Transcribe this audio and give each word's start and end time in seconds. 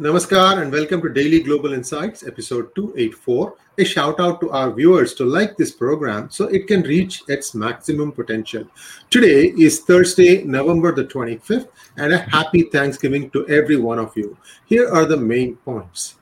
Namaskar 0.00 0.62
and 0.62 0.72
welcome 0.72 1.02
to 1.02 1.10
Daily 1.10 1.40
Global 1.40 1.74
Insights, 1.74 2.26
episode 2.26 2.74
284. 2.74 3.54
A 3.76 3.84
shout 3.84 4.18
out 4.18 4.40
to 4.40 4.50
our 4.50 4.72
viewers 4.72 5.12
to 5.16 5.26
like 5.26 5.58
this 5.58 5.72
program 5.72 6.30
so 6.30 6.46
it 6.46 6.66
can 6.66 6.80
reach 6.84 7.22
its 7.28 7.54
maximum 7.54 8.10
potential. 8.10 8.64
Today 9.10 9.52
is 9.58 9.80
Thursday, 9.80 10.42
November 10.42 10.94
the 10.94 11.04
25th, 11.04 11.68
and 11.98 12.14
a 12.14 12.18
happy 12.18 12.62
Thanksgiving 12.62 13.28
to 13.32 13.46
every 13.48 13.76
one 13.76 13.98
of 13.98 14.16
you. 14.16 14.38
Here 14.64 14.90
are 14.90 15.04
the 15.04 15.18
main 15.18 15.56
points. 15.56 16.14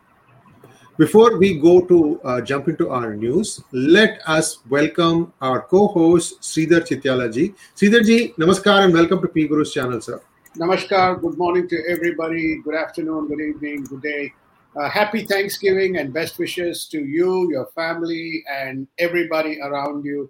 Before 0.97 1.39
we 1.39 1.61
go 1.61 1.81
to 1.83 2.21
uh, 2.23 2.41
jump 2.41 2.67
into 2.67 2.91
our 2.91 3.15
news, 3.15 3.63
let 3.71 4.21
us 4.27 4.59
welcome 4.69 5.33
our 5.41 5.61
co-host 5.61 6.41
Sridhar 6.41 6.81
Chityalaji. 6.81 7.55
Sridharji, 7.77 8.35
namaskar 8.39 8.87
and 8.87 8.93
welcome 8.93 9.23
to 9.23 9.29
P 9.29 9.47
Guru's 9.47 9.73
channel, 9.73 10.01
sir. 10.01 10.21
Namaskar. 10.59 11.21
Good 11.21 11.39
morning 11.39 11.69
to 11.69 11.79
everybody. 11.89 12.61
Good 12.65 12.75
afternoon, 12.75 13.29
good 13.29 13.41
evening, 13.41 13.85
good 13.85 14.03
day. 14.03 14.33
Uh, 14.75 14.91
happy 14.91 15.25
Thanksgiving 15.25 15.99
and 15.99 16.13
best 16.13 16.37
wishes 16.37 16.87
to 16.87 16.99
you, 16.99 17.49
your 17.49 17.67
family, 17.77 18.43
and 18.51 18.89
everybody 18.99 19.61
around 19.61 20.05
you. 20.05 20.29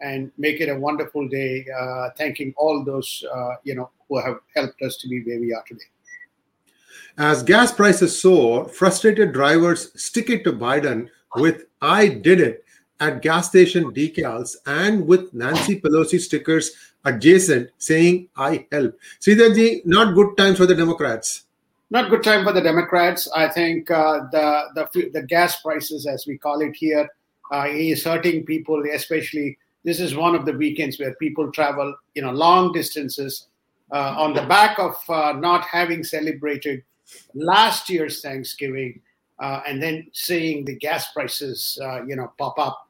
And 0.00 0.32
make 0.38 0.62
it 0.62 0.70
a 0.70 0.78
wonderful 0.78 1.28
day. 1.28 1.66
Uh, 1.78 2.08
thanking 2.16 2.54
all 2.56 2.82
those 2.82 3.22
uh, 3.30 3.56
you 3.62 3.74
know 3.74 3.90
who 4.08 4.18
have 4.18 4.38
helped 4.56 4.80
us 4.80 4.96
to 4.98 5.08
be 5.08 5.22
where 5.22 5.38
we 5.38 5.52
are 5.52 5.64
today. 5.68 5.90
As 7.18 7.42
gas 7.42 7.70
prices 7.70 8.18
soar, 8.18 8.68
frustrated 8.68 9.32
drivers 9.32 9.90
stick 10.00 10.30
it 10.30 10.44
to 10.44 10.52
Biden 10.52 11.10
with 11.36 11.66
"I 11.82 12.08
did 12.08 12.40
it" 12.40 12.64
at 13.00 13.22
gas 13.22 13.48
station 13.48 13.92
decals 13.92 14.56
and 14.66 15.06
with 15.06 15.32
Nancy 15.34 15.80
Pelosi 15.80 16.18
stickers 16.20 16.72
adjacent 17.08 17.70
saying 17.78 18.28
I 18.36 18.66
help. 18.70 18.98
Sridharji, 19.20 19.84
not 19.86 20.14
good 20.14 20.36
times 20.36 20.58
for 20.58 20.66
the 20.66 20.74
Democrats. 20.74 21.44
Not 21.90 22.10
good 22.10 22.22
time 22.22 22.44
for 22.44 22.52
the 22.52 22.60
Democrats. 22.60 23.30
I 23.34 23.48
think 23.48 23.90
uh, 23.90 24.20
the, 24.30 24.64
the 24.74 25.10
the 25.14 25.22
gas 25.22 25.62
prices, 25.62 26.06
as 26.06 26.26
we 26.26 26.36
call 26.36 26.60
it 26.60 26.76
here, 26.76 27.08
uh, 27.50 27.66
is 27.66 28.04
hurting 28.04 28.44
people. 28.44 28.82
Especially, 28.92 29.56
this 29.84 29.98
is 29.98 30.14
one 30.14 30.34
of 30.34 30.44
the 30.44 30.52
weekends 30.52 30.98
where 31.00 31.14
people 31.14 31.50
travel, 31.50 31.94
you 32.14 32.20
know, 32.20 32.30
long 32.30 32.72
distances 32.72 33.48
uh, 33.90 34.14
on 34.18 34.34
the 34.34 34.42
back 34.42 34.78
of 34.78 34.96
uh, 35.08 35.32
not 35.32 35.64
having 35.64 36.04
celebrated 36.04 36.82
last 37.34 37.88
year's 37.88 38.20
Thanksgiving, 38.20 39.00
uh, 39.38 39.62
and 39.66 39.82
then 39.82 40.08
seeing 40.12 40.66
the 40.66 40.76
gas 40.76 41.10
prices, 41.12 41.78
uh, 41.82 42.04
you 42.04 42.16
know, 42.16 42.30
pop 42.36 42.58
up 42.58 42.84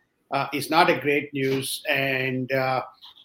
is 0.52 0.70
not 0.70 0.90
a 0.90 0.98
great 0.98 1.32
news. 1.32 1.84
And 1.88 2.50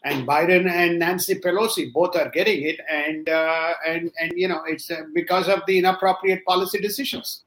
and 0.03 0.27
Biden 0.27 0.69
and 0.69 0.99
Nancy 0.99 1.35
Pelosi 1.35 1.91
both 1.93 2.15
are 2.15 2.29
getting 2.29 2.63
it, 2.63 2.79
and 2.89 3.29
uh, 3.29 3.73
and 3.87 4.11
and 4.19 4.33
you 4.35 4.47
know 4.47 4.63
it's 4.67 4.91
uh, 4.91 5.03
because 5.13 5.47
of 5.47 5.61
the 5.67 5.77
inappropriate 5.79 6.43
policy 6.45 6.79
decisions. 6.79 7.43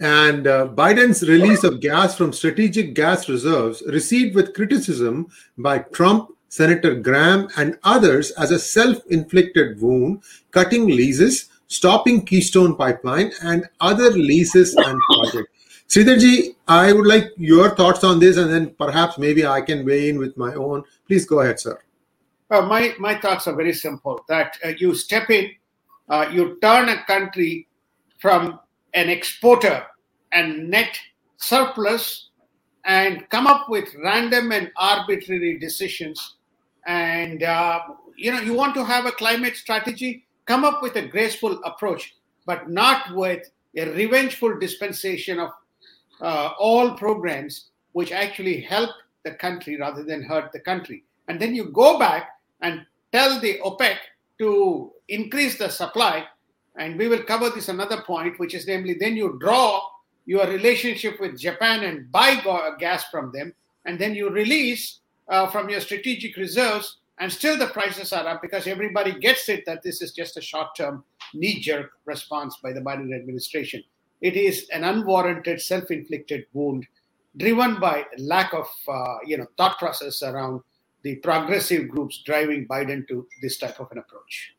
And 0.00 0.46
uh, 0.46 0.68
Biden's 0.68 1.22
release 1.22 1.62
of 1.62 1.80
gas 1.80 2.16
from 2.16 2.32
strategic 2.32 2.94
gas 2.94 3.28
reserves 3.28 3.82
received 3.86 4.34
with 4.34 4.52
criticism 4.52 5.28
by 5.56 5.78
Trump, 5.78 6.30
Senator 6.48 6.96
Graham, 6.96 7.48
and 7.56 7.78
others 7.84 8.32
as 8.32 8.50
a 8.50 8.58
self-inflicted 8.58 9.80
wound, 9.80 10.22
cutting 10.50 10.86
leases, 10.86 11.48
stopping 11.68 12.26
Keystone 12.26 12.74
Pipeline, 12.74 13.32
and 13.40 13.68
other 13.80 14.10
leases 14.10 14.74
and 14.74 15.00
projects. 15.12 15.52
Sridharji, 15.88 16.56
I 16.66 16.92
would 16.92 17.06
like 17.06 17.30
your 17.36 17.74
thoughts 17.74 18.04
on 18.04 18.18
this, 18.18 18.36
and 18.36 18.50
then 18.50 18.74
perhaps 18.76 19.18
maybe 19.18 19.46
I 19.46 19.60
can 19.60 19.84
weigh 19.84 20.08
in 20.08 20.18
with 20.18 20.36
my 20.36 20.54
own. 20.54 20.82
Please 21.06 21.26
go 21.26 21.40
ahead, 21.40 21.60
sir. 21.60 21.78
Uh, 22.50 22.62
my 22.62 22.94
my 22.98 23.18
thoughts 23.18 23.46
are 23.46 23.54
very 23.54 23.72
simple. 23.72 24.24
That 24.28 24.58
uh, 24.64 24.72
you 24.78 24.94
step 24.94 25.30
in, 25.30 25.50
uh, 26.08 26.28
you 26.32 26.58
turn 26.60 26.88
a 26.88 27.04
country 27.04 27.68
from 28.18 28.60
an 28.94 29.10
exporter 29.10 29.84
and 30.32 30.70
net 30.70 30.98
surplus, 31.36 32.30
and 32.84 33.28
come 33.28 33.46
up 33.46 33.68
with 33.68 33.94
random 34.02 34.52
and 34.52 34.72
arbitrary 34.76 35.58
decisions. 35.58 36.36
And 36.86 37.42
uh, 37.42 37.80
you 38.16 38.32
know 38.32 38.40
you 38.40 38.54
want 38.54 38.74
to 38.74 38.84
have 38.84 39.06
a 39.06 39.12
climate 39.12 39.56
strategy. 39.56 40.24
Come 40.46 40.64
up 40.64 40.82
with 40.82 40.96
a 40.96 41.06
graceful 41.06 41.60
approach, 41.64 42.14
but 42.46 42.68
not 42.68 43.14
with 43.14 43.50
a 43.76 43.90
revengeful 43.90 44.58
dispensation 44.58 45.38
of 45.40 45.50
uh, 46.20 46.50
all 46.58 46.94
programs 46.94 47.70
which 47.92 48.12
actually 48.12 48.60
help 48.60 48.90
the 49.24 49.32
country 49.32 49.76
rather 49.76 50.02
than 50.02 50.22
hurt 50.22 50.52
the 50.52 50.60
country. 50.60 51.04
And 51.28 51.40
then 51.40 51.54
you 51.54 51.66
go 51.66 51.98
back 51.98 52.28
and 52.60 52.84
tell 53.12 53.40
the 53.40 53.58
OPEC 53.64 53.96
to 54.38 54.92
increase 55.08 55.58
the 55.58 55.68
supply. 55.68 56.24
And 56.76 56.98
we 56.98 57.08
will 57.08 57.22
cover 57.22 57.50
this 57.50 57.68
another 57.68 58.02
point, 58.02 58.38
which 58.38 58.54
is 58.54 58.66
namely, 58.66 58.94
then 58.98 59.16
you 59.16 59.38
draw 59.40 59.80
your 60.26 60.46
relationship 60.46 61.20
with 61.20 61.38
Japan 61.38 61.84
and 61.84 62.10
buy 62.10 62.42
gas 62.78 63.04
from 63.10 63.30
them, 63.32 63.54
and 63.84 63.98
then 63.98 64.14
you 64.14 64.30
release 64.30 65.00
uh, 65.28 65.46
from 65.48 65.68
your 65.68 65.80
strategic 65.80 66.36
reserves, 66.36 66.98
and 67.18 67.30
still 67.30 67.56
the 67.56 67.68
prices 67.68 68.12
are 68.12 68.26
up 68.26 68.42
because 68.42 68.66
everybody 68.66 69.12
gets 69.18 69.48
it 69.48 69.64
that 69.66 69.82
this 69.82 70.02
is 70.02 70.12
just 70.12 70.36
a 70.36 70.40
short 70.40 70.74
term 70.76 71.04
knee 71.32 71.60
jerk 71.60 71.92
response 72.06 72.58
by 72.62 72.72
the 72.72 72.80
Biden 72.80 73.14
administration. 73.14 73.82
It 74.20 74.36
is 74.36 74.68
an 74.70 74.84
unwarranted, 74.84 75.60
self-inflicted 75.60 76.46
wound, 76.52 76.86
driven 77.36 77.78
by 77.80 78.04
lack 78.18 78.54
of, 78.54 78.68
uh, 78.88 79.16
you 79.26 79.36
know, 79.38 79.46
thought 79.56 79.78
process 79.78 80.22
around 80.22 80.60
the 81.02 81.16
progressive 81.16 81.88
groups 81.88 82.22
driving 82.24 82.66
Biden 82.66 83.06
to 83.08 83.26
this 83.42 83.58
type 83.58 83.78
of 83.78 83.90
an 83.92 83.98
approach. 83.98 84.54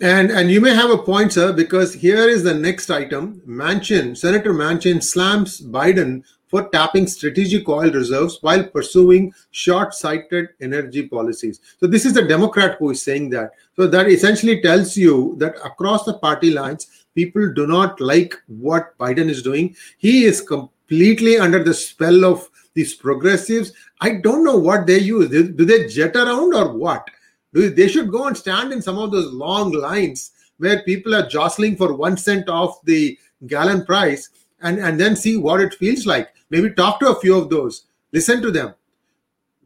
And 0.00 0.30
and 0.30 0.50
you 0.50 0.60
may 0.60 0.74
have 0.74 0.90
a 0.90 0.98
point, 0.98 1.32
sir, 1.32 1.54
because 1.54 1.94
here 1.94 2.28
is 2.28 2.42
the 2.42 2.52
next 2.52 2.90
item. 2.90 3.40
Manchin, 3.46 4.14
Senator 4.16 4.52
Manchin 4.52 5.02
slams 5.02 5.62
Biden 5.62 6.22
for 6.48 6.68
tapping 6.68 7.06
strategic 7.06 7.68
oil 7.68 7.90
reserves 7.90 8.38
while 8.40 8.64
pursuing 8.64 9.34
short-sighted 9.50 10.48
energy 10.60 11.08
policies. 11.08 11.60
So 11.80 11.86
this 11.86 12.06
is 12.06 12.14
the 12.14 12.22
Democrat 12.22 12.76
who 12.78 12.90
is 12.90 13.02
saying 13.02 13.30
that. 13.30 13.50
So 13.74 13.86
that 13.86 14.08
essentially 14.08 14.62
tells 14.62 14.96
you 14.96 15.34
that 15.38 15.56
across 15.64 16.04
the 16.04 16.18
party 16.18 16.50
lines, 16.50 17.06
people 17.14 17.52
do 17.52 17.66
not 17.66 18.00
like 18.00 18.34
what 18.46 18.96
Biden 18.98 19.28
is 19.28 19.42
doing. 19.42 19.74
He 19.98 20.24
is 20.24 20.40
completely 20.40 21.38
under 21.38 21.64
the 21.64 21.74
spell 21.74 22.24
of 22.24 22.48
these 22.74 22.94
progressives. 22.94 23.72
I 24.00 24.16
don't 24.22 24.44
know 24.44 24.56
what 24.58 24.86
they 24.86 24.98
use. 24.98 25.30
Do 25.30 25.64
they 25.64 25.88
jet 25.88 26.14
around 26.14 26.54
or 26.54 26.76
what? 26.76 27.08
Do 27.54 27.70
they 27.70 27.88
should 27.88 28.12
go 28.12 28.26
and 28.26 28.36
stand 28.36 28.72
in 28.72 28.82
some 28.82 28.98
of 28.98 29.10
those 29.10 29.32
long 29.32 29.72
lines 29.72 30.32
where 30.58 30.82
people 30.82 31.14
are 31.14 31.26
jostling 31.26 31.76
for 31.76 31.94
one 31.94 32.16
cent 32.16 32.48
off 32.48 32.82
the 32.84 33.18
gallon 33.46 33.84
price 33.84 34.28
and, 34.62 34.78
and 34.78 34.98
then 34.98 35.16
see 35.16 35.36
what 35.36 35.60
it 35.60 35.74
feels 35.74 36.06
like. 36.06 36.32
Maybe 36.50 36.70
talk 36.70 37.00
to 37.00 37.10
a 37.10 37.20
few 37.20 37.36
of 37.36 37.50
those, 37.50 37.86
listen 38.12 38.40
to 38.42 38.50
them. 38.50 38.74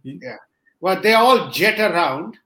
Yeah. 0.03 0.37
Well, 0.81 1.01
they 1.01 1.15
all 1.15 1.51
jet 1.51 1.78
around. 1.78 2.39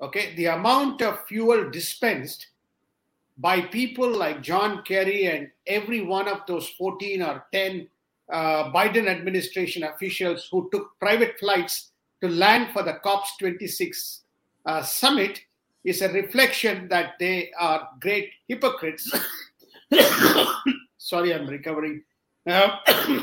Okay. 0.00 0.34
The 0.34 0.46
amount 0.46 1.02
of 1.02 1.24
fuel 1.26 1.70
dispensed 1.70 2.48
by 3.38 3.60
people 3.60 4.10
like 4.10 4.42
John 4.42 4.82
Kerry 4.82 5.26
and 5.26 5.50
every 5.66 6.02
one 6.02 6.26
of 6.26 6.40
those 6.46 6.68
14 6.70 7.22
or 7.22 7.44
10 7.52 7.88
uh, 8.32 8.72
Biden 8.72 9.06
administration 9.06 9.84
officials 9.84 10.48
who 10.50 10.68
took 10.72 10.98
private 10.98 11.38
flights 11.38 11.92
to 12.22 12.28
land 12.28 12.72
for 12.72 12.82
the 12.82 12.94
COPs 12.94 13.36
26 13.38 14.22
uh, 14.64 14.82
summit 14.82 15.40
is 15.84 16.02
a 16.02 16.08
reflection 16.08 16.88
that 16.88 17.14
they 17.20 17.50
are 17.58 17.88
great 18.00 18.32
hypocrites. 18.48 19.12
Sorry, 21.06 21.32
I'm 21.32 21.46
recovering 21.46 22.02
uh, 22.48 22.78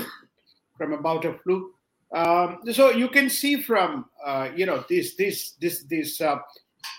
from 0.77 0.93
a 0.93 1.01
bout 1.01 1.25
of 1.25 1.41
flu. 1.41 1.73
Um, 2.15 2.59
so 2.71 2.91
you 2.91 3.09
can 3.09 3.29
see 3.29 3.61
from 3.61 4.05
uh, 4.25 4.51
you 4.55 4.65
know 4.65 4.85
these 4.87 5.17
these 5.17 5.55
this 5.59 5.83
these 5.83 6.21
uh, 6.21 6.37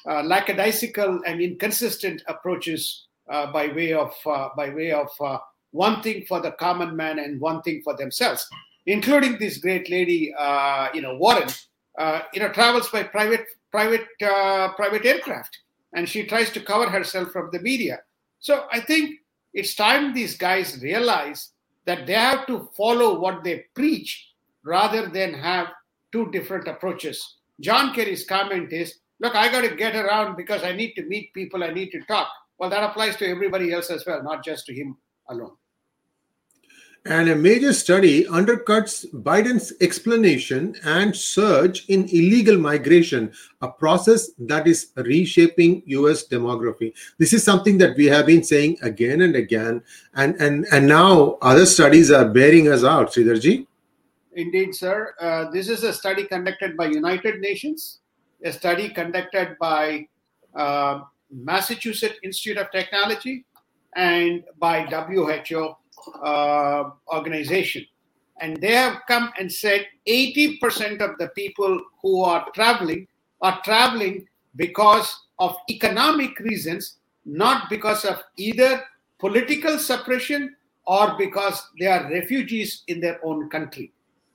uh, 0.07 0.23
lackadaisical 0.25 1.23
and 1.27 1.41
inconsistent 1.41 2.23
approaches 2.27 3.07
uh, 3.31 3.51
by 3.51 3.69
way 3.69 3.95
of 3.95 4.13
uh, 4.27 4.51
by 4.59 4.69
way 4.69 4.93
of 4.93 5.09
uh, 5.23 5.39
one 5.71 6.03
thing 6.03 6.27
for 6.29 6.41
the 6.41 6.53
common 6.53 6.95
man 6.95 7.19
and 7.19 7.41
one 7.41 7.63
thing 7.63 7.81
for 7.83 7.97
themselves, 7.97 8.47
including 8.85 9.39
this 9.39 9.57
great 9.57 9.89
lady, 9.89 10.35
you 10.93 11.01
know 11.01 11.17
Warren, 11.17 11.49
you 12.35 12.41
know 12.41 12.51
travels 12.53 12.91
by 12.91 13.05
private 13.05 13.47
private 13.71 14.07
private 14.19 15.07
aircraft, 15.07 15.61
and 15.95 16.07
she 16.07 16.27
tries 16.27 16.51
to 16.51 16.61
cover 16.61 16.91
herself 16.91 17.31
from 17.31 17.49
the 17.53 17.61
media. 17.61 18.01
So 18.41 18.67
I 18.71 18.81
think 18.81 19.21
it's 19.55 19.75
time 19.75 20.13
these 20.13 20.37
guys 20.37 20.81
realize 20.83 21.51
that 21.87 22.07
they 22.07 22.15
have 22.15 22.47
to 22.47 22.69
follow 22.77 23.21
what 23.21 23.45
they 23.45 23.65
preach 23.75 24.31
rather 24.65 25.07
than 25.07 25.33
have 25.35 25.69
two 26.13 26.31
different 26.31 26.67
approaches. 26.69 27.37
John 27.61 27.95
Kerry's 27.95 28.25
comment 28.27 28.73
is 28.73 28.99
look, 29.21 29.35
I 29.35 29.51
got 29.51 29.63
to 29.63 29.77
get 29.77 29.95
around 29.95 30.37
because 30.37 30.65
I 30.65 30.73
need 30.73 30.95
to 30.95 31.05
meet 31.05 31.33
people, 31.33 31.63
I 31.63 31.73
need 31.73 31.91
to 31.91 32.01
talk. 32.03 32.29
Well, 32.59 32.71
that 32.71 32.83
applies 32.83 33.17
to 33.17 33.29
everybody 33.29 33.73
else 33.73 33.91
as 33.91 34.05
well, 34.07 34.23
not 34.23 34.45
just 34.45 34.67
to 34.67 34.75
him 34.75 34.97
alone. 35.29 35.57
And 37.07 37.29
a 37.29 37.37
major 37.37 37.75
study 37.75 38.25
undercuts 38.25 39.05
Biden's 39.13 39.75
explanation 39.83 40.75
and 40.85 41.15
surge 41.15 41.85
in 41.89 42.09
illegal 42.09 42.57
migration, 42.57 43.31
a 43.61 43.69
process 43.69 44.31
that 44.39 44.67
is 44.67 44.91
reshaping 44.97 45.83
US 45.85 46.27
demography. 46.27 46.95
This 47.19 47.35
is 47.35 47.45
something 47.45 47.77
that 47.77 47.95
we 47.99 48.07
have 48.07 48.25
been 48.25 48.43
saying 48.43 48.79
again 48.81 49.21
and 49.21 49.37
again. 49.37 49.83
And, 50.15 50.35
and, 50.37 50.65
and 50.73 50.89
now 50.89 51.37
other 51.43 51.67
studies 51.67 52.11
are 52.11 52.27
bearing 52.27 52.69
us 52.69 52.85
out, 52.85 53.13
Sridharji. 53.13 53.67
Indeed, 54.33 54.75
sir. 54.75 55.15
Uh, 55.21 55.51
this 55.51 55.69
is 55.69 55.83
a 55.83 55.93
study 55.93 56.25
conducted 56.25 56.75
by 56.75 56.87
United 56.87 57.39
Nations, 57.41 58.01
a 58.43 58.51
study 58.51 58.89
conducted 58.89 59.59
by 59.61 60.09
uh, 60.55 61.03
Massachusetts 61.31 62.19
Institute 62.23 62.57
of 62.57 62.71
Technology, 62.71 63.45
and 63.95 64.43
by 64.59 64.85
WHO 64.87 65.77
uh, 66.23 66.91
organization. 67.13 67.85
And 68.41 68.57
they 68.61 68.73
have 68.73 69.03
come 69.07 69.31
and 69.39 69.51
said 69.51 69.87
80% 70.09 71.01
of 71.01 71.19
the 71.19 71.29
people 71.37 71.81
who 72.03 72.23
are 72.23 72.47
traveling 72.55 73.07
are 73.41 73.61
traveling 73.63 74.27
because 74.57 75.27
of 75.39 75.57
economic 75.71 76.39
reasons, 76.41 76.99
not 77.25 77.69
because 77.69 78.05
of 78.05 78.23
either 78.37 78.83
political 79.19 79.79
suppression 79.79 80.55
or 80.87 81.17
because 81.19 81.71
they 81.79 81.87
are 81.87 82.11
refugees 82.11 82.83
in 82.89 83.01
their 83.01 83.25
own 83.25 83.49
country. 83.49 83.93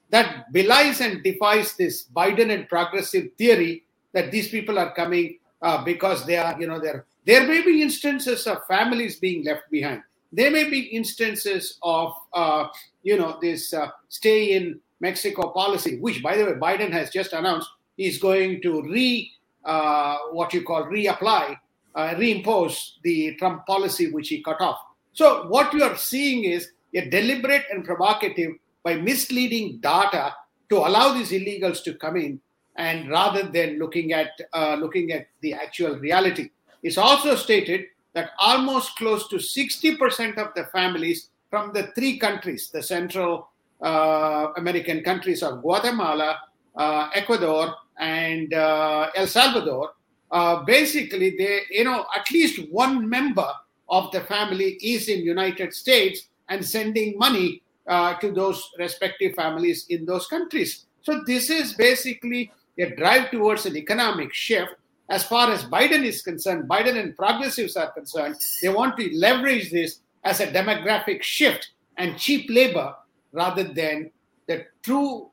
That 0.10 0.52
belies 0.52 1.02
and 1.02 1.24
defies 1.24 1.76
this 1.76 2.06
Biden 2.16 2.52
and 2.54 2.68
progressive 2.68 3.30
theory 3.38 3.84
that 4.14 4.32
these 4.32 4.50
people 4.50 4.80
are 4.80 4.94
coming 4.96 5.38
uh, 5.62 5.84
because 5.84 6.26
they 6.26 6.38
are, 6.38 6.60
you 6.60 6.68
know, 6.68 6.80
there. 6.80 7.06
There 7.26 7.48
may 7.48 7.62
be 7.62 7.82
instances 7.82 8.48
of 8.48 8.66
families 8.66 9.20
being 9.20 9.44
left 9.44 9.70
behind 9.70 10.02
there 10.32 10.52
may 10.52 10.70
be 10.70 10.80
instances 10.80 11.78
of, 11.82 12.14
uh, 12.34 12.68
you 13.04 13.18
know, 13.18 13.38
this 13.42 13.74
uh, 13.74 13.90
stay 14.10 14.56
in 14.56 14.80
Mexico 15.00 15.50
policy, 15.50 16.00
which, 16.00 16.22
by 16.22 16.38
the 16.38 16.46
way, 16.46 16.54
Biden 16.54 16.92
has 16.92 17.10
just 17.10 17.34
announced 17.34 17.70
he's 17.98 18.20
going 18.20 18.62
to 18.62 18.82
re, 18.84 19.32
uh, 19.66 20.18
what 20.32 20.54
you 20.54 20.64
call 20.64 20.84
reapply, 20.84 21.58
uh, 21.96 22.10
reimpose 22.16 22.92
the 23.04 23.36
Trump 23.36 23.66
policy 23.66 24.12
which 24.12 24.30
he 24.30 24.44
cut 24.44 24.62
off. 24.62 24.80
So 25.14 25.48
what 25.48 25.74
you 25.74 25.84
are 25.84 25.98
seeing 25.98 26.44
is 26.44 26.72
a 26.94 27.10
deliberate 27.10 27.66
and 27.72 27.84
provocative 27.84 28.52
by 28.84 28.96
misleading 28.96 29.80
data 29.80 30.34
to 30.70 30.78
allow 30.78 31.14
these 31.14 31.32
illegals 31.32 31.84
to 31.84 31.94
come 31.96 32.16
in, 32.16 32.40
and 32.76 33.10
rather 33.10 33.44
than 33.44 33.80
looking 33.80 34.14
at 34.14 34.30
uh, 34.54 34.76
looking 34.76 35.12
at 35.12 35.28
the 35.42 35.54
actual 35.54 35.98
reality. 35.98 36.52
It's 36.84 36.98
also 36.98 37.36
stated 37.36 37.88
that 38.14 38.32
almost 38.40 38.96
close 38.96 39.28
to 39.30 39.36
60% 39.38 40.38
of 40.38 40.54
the 40.56 40.66
families 40.66 41.30
from 41.50 41.74
the 41.74 41.92
three 41.96 42.18
countries, 42.18 42.70
the 42.72 42.82
Central 42.82 43.50
uh, 43.82 44.48
American 44.58 45.04
countries 45.04 45.42
of 45.44 45.62
Guatemala, 45.62 46.40
uh, 46.76 47.10
Ecuador, 47.14 47.76
and 48.00 48.54
uh, 48.54 49.10
El 49.16 49.28
Salvador, 49.28 49.92
uh, 50.32 50.64
basically 50.64 51.36
they, 51.38 51.62
you 51.72 51.84
know, 51.84 52.06
at 52.16 52.30
least 52.32 52.60
one 52.72 53.08
member 53.10 53.48
of 53.90 54.12
the 54.12 54.22
family 54.22 54.74
is 54.82 55.10
in 55.10 55.22
United 55.22 55.74
States 55.74 56.28
and 56.50 56.64
sending 56.64 57.18
money 57.18 57.62
uh, 57.88 58.14
to 58.16 58.32
those 58.32 58.70
respective 58.78 59.34
families 59.34 59.86
in 59.90 60.06
those 60.06 60.28
countries. 60.28 60.86
So 61.02 61.24
this 61.26 61.50
is 61.50 61.74
basically 61.74 62.52
a 62.78 62.96
drive 62.96 63.32
towards 63.32 63.66
an 63.66 63.76
economic 63.76 64.34
shift 64.34 64.76
as 65.10 65.24
far 65.24 65.52
as 65.52 65.64
Biden 65.66 66.04
is 66.04 66.22
concerned, 66.22 66.70
Biden 66.70 67.00
and 67.00 67.16
progressives 67.16 67.76
are 67.76 67.92
concerned, 67.92 68.36
they 68.62 68.70
want 68.70 68.98
to 68.98 69.10
leverage 69.18 69.72
this 69.72 70.02
as 70.24 70.40
a 70.40 70.48
demographic 70.48 71.24
shift 71.24 71.72
and 71.98 72.18
cheap 72.18 72.50
labor 72.50 72.96
rather 73.32 73.64
than 73.64 74.12
the 74.48 74.66
true 74.84 75.30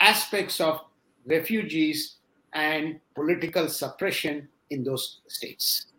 aspects 0.00 0.60
of 0.60 0.80
refugees 1.26 2.16
and 2.52 3.00
political 3.14 3.68
suppression 3.68 4.48
in 4.70 4.82
those 4.84 5.20
states 5.28 5.89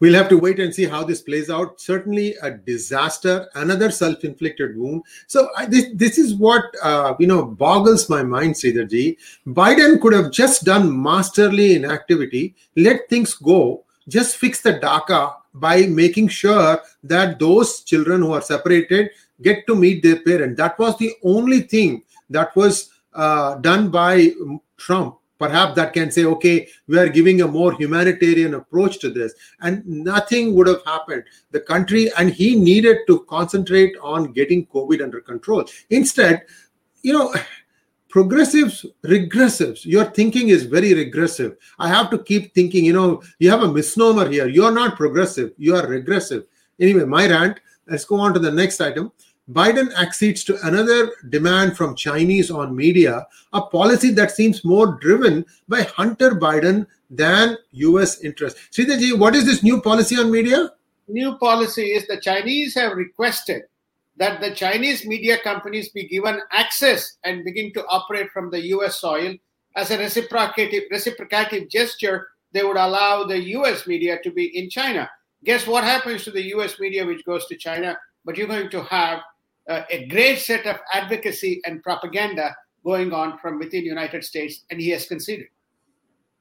we'll 0.00 0.14
have 0.14 0.28
to 0.28 0.38
wait 0.38 0.60
and 0.60 0.74
see 0.74 0.84
how 0.84 1.04
this 1.04 1.22
plays 1.22 1.50
out. 1.50 1.80
Certainly, 1.80 2.36
a 2.42 2.50
disaster, 2.50 3.48
another 3.54 3.90
self-inflicted 3.90 4.76
wound. 4.76 5.02
So 5.26 5.48
I, 5.56 5.66
this 5.66 5.86
this 5.94 6.18
is 6.18 6.34
what 6.34 6.64
uh, 6.82 7.14
you 7.18 7.26
know 7.26 7.44
boggles 7.44 8.08
my 8.08 8.22
mind, 8.22 8.54
Sridharji. 8.54 9.16
Biden 9.46 10.00
could 10.00 10.12
have 10.12 10.30
just 10.30 10.64
done 10.64 11.02
masterly 11.02 11.74
in 11.74 11.84
activity, 11.84 12.54
let 12.76 13.08
things 13.08 13.34
go, 13.34 13.84
just 14.08 14.36
fix 14.36 14.60
the 14.60 14.74
DACA 14.74 15.34
by 15.54 15.86
making 15.86 16.28
sure 16.28 16.80
that 17.02 17.38
those 17.38 17.80
children 17.80 18.20
who 18.20 18.32
are 18.32 18.42
separated 18.42 19.10
get 19.42 19.66
to 19.66 19.74
meet 19.74 20.02
their 20.02 20.20
parent. 20.20 20.56
That 20.56 20.78
was 20.78 20.96
the 20.98 21.12
only 21.22 21.62
thing 21.62 22.02
that 22.30 22.54
was 22.56 22.90
uh, 23.14 23.56
done 23.56 23.90
by 23.90 24.32
Trump 24.76 25.18
perhaps 25.38 25.74
that 25.74 25.92
can 25.92 26.10
say 26.10 26.24
okay 26.24 26.68
we 26.86 26.98
are 26.98 27.08
giving 27.08 27.42
a 27.42 27.48
more 27.48 27.72
humanitarian 27.74 28.54
approach 28.54 28.98
to 29.00 29.10
this. 29.10 29.34
And 29.60 29.86
nothing 29.86 30.54
would 30.54 30.66
have 30.66 30.84
happened. 30.84 31.24
The 31.50 31.60
country 31.60 32.10
and 32.18 32.30
he 32.30 32.56
needed 32.56 32.98
to 33.06 33.20
concentrate 33.24 33.94
on 34.02 34.32
getting 34.32 34.66
covid 34.66 35.02
under 35.02 35.20
control. 35.20 35.64
Instead 35.90 36.44
you 37.02 37.12
know 37.12 37.34
progressives 38.08 38.86
regressives 39.04 39.84
your 39.84 40.04
thinking 40.04 40.48
is 40.48 40.64
very 40.64 40.94
regressive. 40.94 41.56
I 41.78 41.88
have 41.88 42.10
to 42.10 42.18
keep 42.18 42.54
thinking 42.54 42.84
you 42.84 42.92
know 42.92 43.22
you 43.38 43.50
have 43.50 43.62
a 43.62 43.72
misnomer 43.72 44.28
here. 44.28 44.48
You're 44.48 44.72
not 44.72 44.96
progressive. 44.96 45.52
You 45.58 45.76
are 45.76 45.86
regressive. 45.86 46.46
Anyway 46.80 47.04
my 47.04 47.28
rant. 47.28 47.60
Let's 47.88 48.04
go 48.04 48.16
on 48.16 48.34
to 48.34 48.40
the 48.40 48.50
next 48.50 48.80
item 48.80 49.12
Biden 49.50 49.94
accedes 49.94 50.42
to 50.42 50.58
another 50.66 51.12
demand 51.28 51.76
from 51.76 51.94
Chinese 51.94 52.50
on 52.50 52.74
media, 52.74 53.24
a 53.52 53.62
policy 53.62 54.10
that 54.10 54.32
seems 54.32 54.64
more 54.64 54.98
driven 55.00 55.46
by 55.68 55.82
Hunter 55.82 56.32
Biden 56.32 56.84
than 57.10 57.56
US 57.70 58.20
interests. 58.24 58.60
Sridharji, 58.72 59.16
what 59.16 59.36
is 59.36 59.46
this 59.46 59.62
new 59.62 59.80
policy 59.80 60.16
on 60.16 60.32
media? 60.32 60.70
New 61.06 61.36
policy 61.38 61.92
is 61.92 62.08
the 62.08 62.20
Chinese 62.20 62.74
have 62.74 62.96
requested 62.96 63.62
that 64.16 64.40
the 64.40 64.52
Chinese 64.52 65.06
media 65.06 65.38
companies 65.38 65.90
be 65.90 66.08
given 66.08 66.40
access 66.50 67.18
and 67.22 67.44
begin 67.44 67.72
to 67.74 67.86
operate 67.86 68.30
from 68.32 68.50
the 68.50 68.60
US 68.74 69.00
soil 69.00 69.36
as 69.76 69.92
a 69.92 69.98
reciprocative, 69.98 70.84
reciprocative 70.90 71.68
gesture. 71.70 72.26
They 72.50 72.64
would 72.64 72.78
allow 72.78 73.22
the 73.22 73.40
US 73.54 73.86
media 73.86 74.18
to 74.24 74.32
be 74.32 74.58
in 74.58 74.70
China. 74.70 75.08
Guess 75.44 75.68
what 75.68 75.84
happens 75.84 76.24
to 76.24 76.32
the 76.32 76.48
US 76.56 76.80
media 76.80 77.06
which 77.06 77.24
goes 77.24 77.46
to 77.46 77.56
China? 77.56 77.96
But 78.24 78.36
you're 78.36 78.48
going 78.48 78.70
to 78.70 78.82
have 78.82 79.20
uh, 79.68 79.82
a 79.90 80.06
great 80.06 80.38
set 80.38 80.66
of 80.66 80.76
advocacy 80.92 81.60
and 81.64 81.82
propaganda 81.82 82.54
going 82.84 83.12
on 83.12 83.38
from 83.38 83.58
within 83.58 83.84
United 83.84 84.24
States, 84.24 84.64
and 84.70 84.80
he 84.80 84.90
has 84.90 85.06
conceded. 85.06 85.46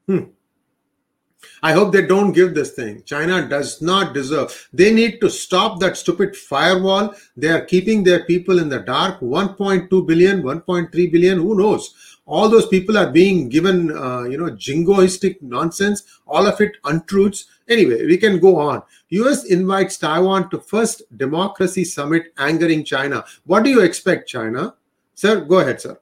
Hmm. 0.08 0.26
I 1.64 1.74
hope 1.74 1.92
they 1.92 2.06
don't 2.06 2.32
give 2.32 2.54
this 2.54 2.72
thing. 2.72 3.04
China 3.04 3.48
does 3.48 3.82
not 3.82 4.14
deserve. 4.14 4.70
They 4.74 4.94
need 4.94 5.20
to 5.22 5.30
stop 5.30 5.80
that 5.80 5.98
stupid 5.98 6.36
firewall. 6.36 7.14
They 7.38 7.50
are 7.50 7.66
keeping 7.66 8.04
their 8.04 8.24
people 8.26 8.60
in 8.60 8.70
the 8.70 8.80
dark. 8.80 9.20
1.2 9.20 10.08
billion, 10.08 10.44
1.3 10.44 11.12
billion, 11.12 11.38
who 11.38 11.58
knows? 11.58 11.94
All 12.26 12.50
those 12.50 12.68
people 12.68 12.98
are 12.98 13.12
being 13.12 13.50
given, 13.50 13.96
uh, 13.96 14.24
you 14.24 14.38
know, 14.38 14.50
jingoistic 14.52 15.42
nonsense. 15.42 16.04
All 16.26 16.48
of 16.48 16.60
it 16.60 16.78
untruths. 16.84 17.46
Anyway, 17.70 18.06
we 18.06 18.18
can 18.18 18.40
go 18.40 18.58
on. 18.60 18.82
US 19.10 19.46
invites 19.46 19.98
Taiwan 19.98 20.50
to 20.50 20.60
first 20.60 21.04
democracy 21.18 21.84
summit 21.86 22.34
angering 22.38 22.84
China. 22.84 23.24
What 23.46 23.64
do 23.64 23.70
you 23.70 23.82
expect, 23.82 24.28
China? 24.28 24.76
Sir, 25.14 25.42
go 25.42 25.60
ahead, 25.60 25.82
sir. 25.82 26.00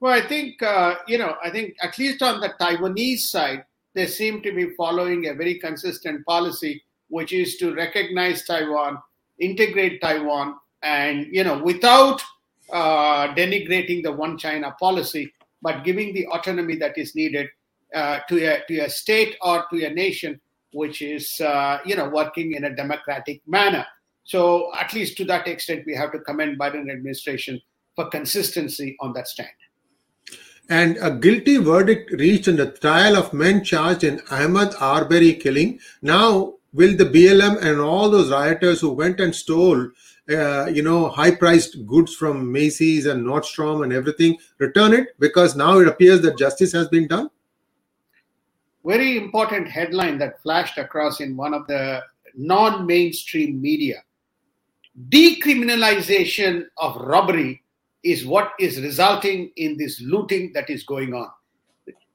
Well, 0.00 0.12
I 0.12 0.26
think, 0.26 0.62
uh, 0.62 0.96
you 1.08 1.16
know, 1.16 1.36
I 1.42 1.48
think 1.48 1.76
at 1.82 1.98
least 1.98 2.22
on 2.22 2.40
the 2.40 2.50
Taiwanese 2.60 3.20
side, 3.20 3.64
they 3.94 4.06
seem 4.06 4.42
to 4.42 4.52
be 4.52 4.70
following 4.70 5.28
a 5.28 5.34
very 5.34 5.58
consistent 5.58 6.24
policy, 6.26 6.82
which 7.08 7.32
is 7.32 7.56
to 7.58 7.74
recognize 7.74 8.44
Taiwan, 8.44 8.98
integrate 9.38 10.00
Taiwan, 10.00 10.56
and, 10.82 11.26
you 11.30 11.44
know, 11.44 11.58
without 11.58 12.22
uh, 12.72 13.34
denigrating 13.34 14.02
the 14.02 14.12
one 14.12 14.36
China 14.36 14.74
policy, 14.78 15.32
but 15.62 15.84
giving 15.84 16.12
the 16.12 16.26
autonomy 16.26 16.76
that 16.76 16.98
is 16.98 17.14
needed 17.14 17.48
uh, 17.94 18.18
to, 18.28 18.44
a, 18.44 18.62
to 18.66 18.78
a 18.80 18.90
state 18.90 19.36
or 19.42 19.64
to 19.70 19.84
a 19.84 19.90
nation 19.90 20.40
which 20.74 21.00
is 21.02 21.40
uh, 21.40 21.78
you 21.86 21.96
know 21.96 22.08
working 22.08 22.52
in 22.52 22.64
a 22.64 22.74
democratic 22.74 23.40
manner. 23.46 23.86
So 24.24 24.74
at 24.74 24.92
least 24.92 25.16
to 25.18 25.24
that 25.26 25.46
extent, 25.46 25.84
we 25.86 25.94
have 25.94 26.12
to 26.12 26.18
commend 26.18 26.58
Biden 26.58 26.90
administration 26.90 27.60
for 27.94 28.08
consistency 28.08 28.96
on 29.00 29.12
that 29.14 29.28
stand. 29.28 29.48
And 30.68 30.96
a 31.00 31.10
guilty 31.10 31.58
verdict 31.58 32.10
reached 32.12 32.48
in 32.48 32.56
the 32.56 32.70
trial 32.70 33.16
of 33.16 33.32
men 33.34 33.62
charged 33.64 34.04
in 34.04 34.18
Ahmaud 34.20 34.80
Arbery 34.80 35.34
killing. 35.34 35.78
Now, 36.00 36.54
will 36.72 36.96
the 36.96 37.04
BLM 37.04 37.62
and 37.62 37.80
all 37.80 38.10
those 38.10 38.30
rioters 38.30 38.80
who 38.80 38.92
went 38.92 39.20
and 39.20 39.34
stole, 39.34 39.90
uh, 40.30 40.66
you 40.66 40.82
know, 40.82 41.08
high-priced 41.08 41.86
goods 41.86 42.14
from 42.14 42.50
Macy's 42.50 43.04
and 43.04 43.26
Nordstrom 43.26 43.84
and 43.84 43.92
everything, 43.92 44.38
return 44.58 44.94
it? 44.94 45.08
Because 45.18 45.54
now 45.54 45.78
it 45.80 45.88
appears 45.88 46.22
that 46.22 46.38
justice 46.38 46.72
has 46.72 46.88
been 46.88 47.08
done 47.08 47.28
very 48.84 49.16
important 49.16 49.68
headline 49.68 50.18
that 50.18 50.42
flashed 50.42 50.78
across 50.78 51.20
in 51.20 51.36
one 51.36 51.54
of 51.54 51.66
the 51.66 52.02
non 52.36 52.86
mainstream 52.86 53.60
media. 53.60 54.02
decriminalization 55.08 56.66
of 56.78 56.94
robbery 56.94 57.63
is 58.04 58.26
what 58.26 58.52
is 58.60 58.80
resulting 58.80 59.50
in 59.56 59.76
this 59.76 60.00
looting 60.00 60.52
that 60.52 60.70
is 60.70 60.84
going 60.84 61.14
on. 61.14 61.30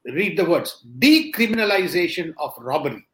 Read 0.06 0.38
the 0.38 0.46
words 0.46 0.84
decriminalization 1.00 2.34
of 2.38 2.54
robbery 2.60 3.06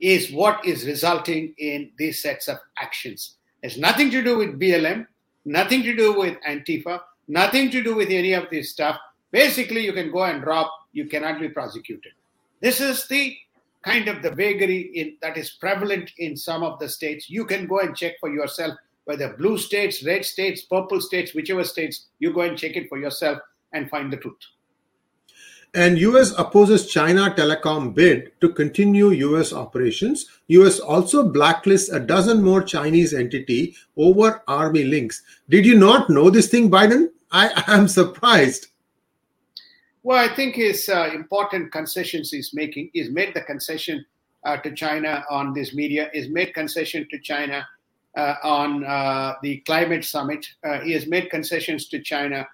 is 0.00 0.30
what 0.30 0.64
is 0.64 0.86
resulting 0.86 1.54
in 1.58 1.90
these 1.98 2.20
sets 2.20 2.48
of 2.48 2.58
actions. 2.78 3.36
It 3.62 3.70
has 3.72 3.80
nothing 3.80 4.10
to 4.10 4.22
do 4.22 4.38
with 4.38 4.60
BLM, 4.60 5.06
nothing 5.44 5.82
to 5.82 5.96
do 5.96 6.18
with 6.18 6.36
Antifa, 6.46 7.00
nothing 7.26 7.70
to 7.70 7.82
do 7.82 7.94
with 7.94 8.10
any 8.10 8.32
of 8.32 8.44
this 8.50 8.70
stuff. 8.70 8.98
Basically, 9.32 9.84
you 9.84 9.92
can 9.92 10.12
go 10.12 10.24
and 10.24 10.44
rob, 10.46 10.68
you 10.92 11.06
cannot 11.06 11.40
be 11.40 11.48
prosecuted. 11.48 12.12
This 12.60 12.80
is 12.80 13.06
the 13.08 13.36
kind 13.82 14.08
of 14.08 14.22
the 14.22 14.30
vagary 14.30 14.90
in, 14.94 15.16
that 15.22 15.36
is 15.36 15.50
prevalent 15.50 16.12
in 16.18 16.36
some 16.36 16.62
of 16.62 16.78
the 16.78 16.88
states. 16.88 17.30
You 17.30 17.44
can 17.44 17.66
go 17.66 17.80
and 17.80 17.96
check 17.96 18.14
for 18.20 18.32
yourself 18.32 18.74
whether 19.08 19.32
blue 19.38 19.56
states, 19.56 20.04
red 20.04 20.22
states, 20.22 20.60
purple 20.60 21.00
states, 21.00 21.34
whichever 21.34 21.64
states, 21.64 22.08
you 22.18 22.30
go 22.30 22.42
and 22.42 22.58
check 22.58 22.76
it 22.76 22.90
for 22.90 22.98
yourself 22.98 23.38
and 23.72 23.88
find 23.88 24.12
the 24.12 24.18
truth. 24.18 24.36
And 25.72 25.96
US 25.98 26.38
opposes 26.38 26.86
China 26.86 27.34
telecom 27.34 27.94
bid 27.94 28.38
to 28.42 28.50
continue 28.50 29.08
US 29.12 29.54
operations. 29.54 30.26
US 30.48 30.78
also 30.78 31.26
blacklists 31.26 31.90
a 31.90 31.98
dozen 31.98 32.42
more 32.42 32.62
Chinese 32.62 33.14
entity 33.14 33.74
over 33.96 34.42
army 34.46 34.84
links. 34.84 35.22
Did 35.48 35.64
you 35.64 35.78
not 35.78 36.10
know 36.10 36.28
this 36.28 36.48
thing, 36.48 36.70
Biden? 36.70 37.08
I 37.32 37.64
am 37.66 37.88
surprised. 37.88 38.66
Well, 40.02 40.18
I 40.18 40.34
think 40.34 40.56
his 40.56 40.86
uh, 40.90 41.12
important 41.14 41.72
concessions 41.72 42.30
he's 42.30 42.52
making 42.52 42.90
is 42.92 43.08
made 43.08 43.32
the 43.32 43.40
concession 43.40 44.04
uh, 44.44 44.58
to 44.58 44.74
China 44.74 45.24
on 45.30 45.54
this 45.54 45.74
media, 45.74 46.10
is 46.12 46.28
made 46.28 46.52
concession 46.52 47.08
to 47.10 47.18
China 47.18 47.66
on 48.42 48.84
uh, 48.84 49.34
the 49.42 49.58
climate 49.58 50.04
summit. 50.04 50.46
Uh, 50.64 50.80
he 50.80 50.92
has 50.92 51.06
made 51.06 51.30
concessions 51.30 51.88
to 51.88 52.00
China 52.00 52.46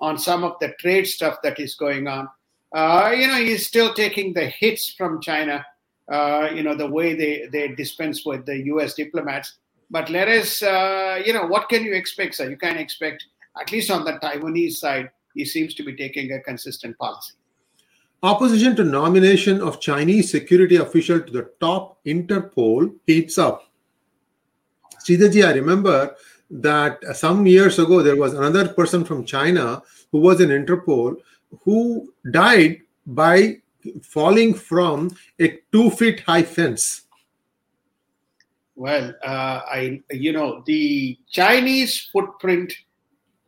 on 0.00 0.18
some 0.18 0.44
of 0.44 0.56
the 0.60 0.74
trade 0.80 1.06
stuff 1.06 1.38
that 1.42 1.58
is 1.60 1.74
going 1.74 2.08
on. 2.08 2.28
you 2.74 3.26
know, 3.26 3.36
he's 3.36 3.66
still 3.66 3.94
taking 3.94 4.32
the 4.32 4.46
hits 4.46 4.92
from 4.92 5.20
China. 5.20 5.64
you 6.54 6.62
know, 6.62 6.74
the 6.74 6.86
way 6.86 7.14
they, 7.14 7.46
they 7.52 7.68
dispense 7.74 8.24
with 8.26 8.44
the 8.44 8.58
U.S. 8.72 8.94
diplomats. 8.94 9.58
But 9.90 10.10
let 10.10 10.28
us, 10.28 10.62
you 11.26 11.32
know, 11.32 11.46
what 11.46 11.68
can 11.68 11.84
you 11.84 11.94
expect, 11.94 12.34
sir? 12.34 12.50
You 12.50 12.56
can 12.56 12.76
expect, 12.76 13.24
at 13.60 13.70
least 13.70 13.90
on 13.90 14.04
the 14.04 14.14
Taiwanese 14.14 14.72
side, 14.72 15.10
he 15.34 15.44
seems 15.44 15.74
to 15.74 15.84
be 15.84 15.94
taking 15.94 16.32
a 16.32 16.40
consistent 16.40 16.98
policy. 16.98 17.34
Opposition 18.22 18.74
to 18.76 18.84
nomination 18.84 19.60
of 19.60 19.80
Chinese 19.80 20.30
security 20.30 20.76
official 20.76 21.20
to 21.20 21.30
the 21.30 21.50
top 21.60 22.02
Interpol 22.06 22.94
heats 23.06 23.36
up. 23.36 23.68
Sridharji, 25.04 25.46
I 25.46 25.52
remember 25.52 26.14
that 26.50 27.02
some 27.14 27.46
years 27.46 27.78
ago 27.78 28.02
there 28.02 28.16
was 28.16 28.34
another 28.34 28.68
person 28.68 29.04
from 29.04 29.24
China 29.24 29.82
who 30.12 30.20
was 30.20 30.40
in 30.40 30.50
Interpol 30.50 31.16
who 31.62 32.12
died 32.30 32.80
by 33.06 33.58
falling 34.02 34.54
from 34.54 35.16
a 35.40 35.58
two 35.72 35.90
feet 35.90 36.20
high 36.20 36.42
fence. 36.42 37.02
Well, 38.76 39.14
uh, 39.24 39.60
I 39.70 40.02
you 40.10 40.32
know 40.32 40.62
the 40.66 41.18
Chinese 41.30 42.08
footprint 42.12 42.72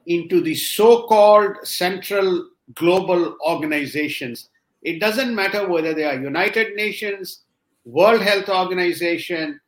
into 0.06 0.40
the 0.40 0.54
so-called 0.54 1.56
central 1.64 2.50
global 2.74 3.36
organizations. 3.44 4.50
It 4.82 5.00
doesn't 5.00 5.34
matter 5.34 5.66
whether 5.66 5.94
they 5.94 6.04
are 6.04 6.14
United 6.14 6.76
Nations, 6.76 7.42
World 7.84 8.22
Health 8.22 8.48
Organization, 8.48 9.60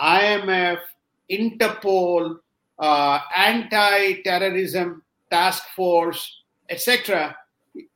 IMF, 0.00 0.78
Interpol, 1.30 2.36
uh, 2.78 3.18
anti 3.36 4.22
terrorism 4.22 5.02
task 5.30 5.64
force, 5.74 6.42
etc., 6.70 7.36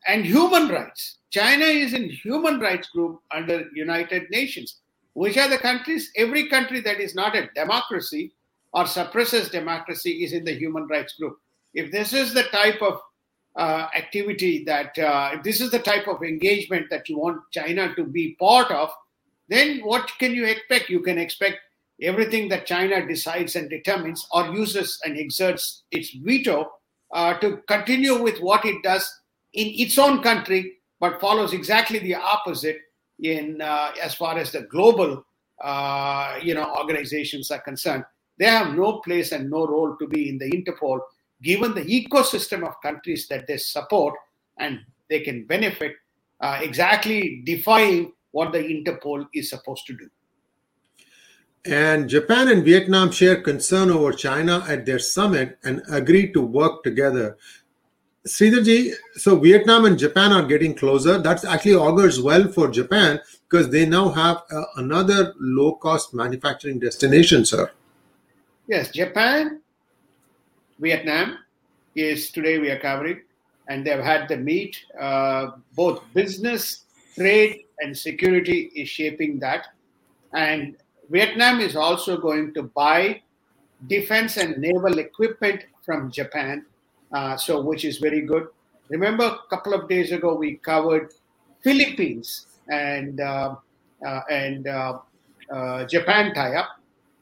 and 0.06 0.25
human 0.25 0.68
rights. 0.68 1.18
China 1.30 1.64
is 1.64 1.92
in 1.92 2.08
human 2.08 2.58
rights 2.58 2.88
group 2.88 3.20
under 3.30 3.66
United 3.75 4.30
Nations. 4.30 4.78
Which 5.12 5.37
are 5.37 5.49
the 5.49 5.58
countries? 5.58 6.11
Every 6.16 6.49
country 6.49 6.80
that 6.80 7.00
is 7.00 7.14
not 7.14 7.37
a 7.37 7.49
democracy 7.54 8.32
or 8.73 8.87
suppresses 8.87 9.49
democracy 9.49 10.25
is 10.25 10.32
in 10.32 10.44
the 10.44 10.52
human 10.52 10.87
rights 10.87 11.14
group. 11.14 11.38
If 11.75 11.90
this 11.90 12.12
is 12.12 12.32
the 12.32 12.44
type 12.44 12.80
of 12.80 13.00
uh, 13.56 13.88
activity 13.97 14.64
that, 14.64 14.97
uh, 14.99 15.30
if 15.35 15.42
this 15.42 15.61
is 15.61 15.70
the 15.70 15.80
type 15.80 16.06
of 16.06 16.23
engagement 16.23 16.87
that 16.90 17.08
you 17.08 17.18
want 17.18 17.40
China 17.50 17.94
to 17.97 18.04
be 18.04 18.37
part 18.38 18.70
of, 18.70 18.90
then 19.49 19.80
what 19.80 20.11
can 20.18 20.32
you 20.35 20.44
expect? 20.44 20.88
You 20.88 21.00
can 21.00 21.18
expect 21.18 21.58
everything 22.02 22.49
that 22.49 22.67
China 22.67 23.07
decides 23.07 23.57
and 23.57 23.69
determines 23.69 24.26
or 24.33 24.47
uses 24.55 24.99
and 25.05 25.19
exerts 25.19 25.85
its 25.90 26.11
veto 26.23 26.71
uh, 27.12 27.35
to 27.38 27.59
continue 27.69 28.23
with 28.23 28.38
what 28.40 28.64
it 28.64 28.83
does 28.83 29.09
in 29.55 29.69
its 29.75 29.99
own 29.99 30.23
country, 30.23 30.75
but 31.00 31.21
follows 31.21 31.52
exactly 31.52 31.99
the 31.99 32.14
opposite 32.14 32.78
in 33.21 33.61
uh, 33.61 33.93
as 34.00 34.14
far 34.14 34.38
as 34.38 34.52
the 34.52 34.62
global 34.62 35.25
uh, 35.62 36.38
you 36.43 36.55
know 36.55 36.75
organizations 36.76 37.50
are 37.50 37.61
concerned. 37.61 38.05
They 38.38 38.47
have 38.47 38.75
no 38.75 38.99
place 38.99 39.33
and 39.33 39.50
no 39.50 39.67
role 39.67 39.97
to 39.97 40.07
be 40.07 40.28
in 40.28 40.38
the 40.38 40.50
Interpol, 40.50 41.00
given 41.43 41.75
the 41.75 41.85
ecosystem 41.85 42.67
of 42.67 42.81
countries 42.83 43.26
that 43.28 43.47
they 43.49 43.57
support, 43.57 44.14
and 44.59 44.81
they 45.11 45.21
can 45.21 45.45
benefit 45.47 45.95
uh, 46.40 46.61
exactly 46.62 47.43
defying 47.45 48.12
what 48.31 48.52
the 48.52 48.59
Interpol 48.59 49.26
is 49.35 49.50
supposed 49.50 49.87
to 49.87 49.95
do. 49.95 50.09
And 51.64 52.08
Japan 52.08 52.48
and 52.48 52.64
Vietnam 52.64 53.10
share 53.10 53.40
concern 53.40 53.90
over 53.90 54.12
China 54.12 54.64
at 54.68 54.86
their 54.86 54.98
summit 54.98 55.58
and 55.64 55.82
agreed 55.90 56.32
to 56.34 56.40
work 56.40 56.82
together. 56.82 57.36
Sridharji, 58.26 58.92
so 59.14 59.38
Vietnam 59.38 59.84
and 59.84 59.98
Japan 59.98 60.32
are 60.32 60.46
getting 60.46 60.74
closer. 60.74 61.18
That 61.18 61.44
actually 61.44 61.74
augurs 61.74 62.20
well 62.20 62.48
for 62.48 62.68
Japan 62.68 63.20
because 63.48 63.70
they 63.70 63.86
now 63.86 64.10
have 64.10 64.42
uh, 64.50 64.62
another 64.76 65.34
low 65.40 65.72
cost 65.72 66.14
manufacturing 66.14 66.78
destination, 66.78 67.44
sir. 67.44 67.70
Yes, 68.66 68.90
Japan, 68.90 69.60
Vietnam 70.78 71.38
is 71.94 72.30
today 72.30 72.58
we 72.58 72.70
are 72.70 72.78
covering, 72.78 73.22
and 73.68 73.86
they've 73.86 73.98
had 73.98 74.28
the 74.28 74.36
meet. 74.36 74.84
Uh, 75.00 75.52
both 75.74 76.02
business, 76.12 76.84
trade, 77.14 77.64
and 77.80 77.96
security 77.96 78.70
is 78.74 78.88
shaping 78.88 79.38
that. 79.38 79.68
And 80.34 80.76
Vietnam 81.10 81.60
is 81.60 81.76
also 81.76 82.16
going 82.18 82.52
to 82.54 82.62
buy 82.62 83.22
defense 83.86 84.36
and 84.36 84.58
naval 84.58 84.98
equipment 84.98 85.64
from 85.84 86.10
Japan, 86.10 86.66
uh, 87.12 87.36
so 87.36 87.62
which 87.62 87.84
is 87.84 87.98
very 87.98 88.20
good. 88.20 88.48
Remember, 88.88 89.24
a 89.24 89.48
couple 89.48 89.74
of 89.74 89.88
days 89.88 90.12
ago 90.12 90.34
we 90.34 90.56
covered 90.56 91.12
Philippines 91.62 92.46
and 92.68 93.20
uh, 93.20 93.56
uh, 94.06 94.20
and 94.30 94.68
uh, 94.68 94.98
uh, 95.52 95.84
Japan 95.84 96.34
tie-up. 96.34 96.68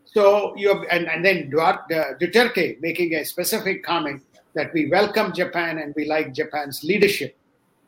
So 0.05 0.57
you 0.57 0.69
have, 0.69 0.85
and, 0.91 1.09
and 1.09 1.25
then 1.25 1.51
Duterte 1.51 2.81
making 2.81 3.15
a 3.15 3.25
specific 3.25 3.83
comment 3.83 4.23
that 4.55 4.73
we 4.73 4.89
welcome 4.89 5.33
Japan 5.33 5.79
and 5.79 5.95
we 5.95 6.07
like 6.07 6.33
Japan's 6.33 6.83
leadership. 6.83 7.37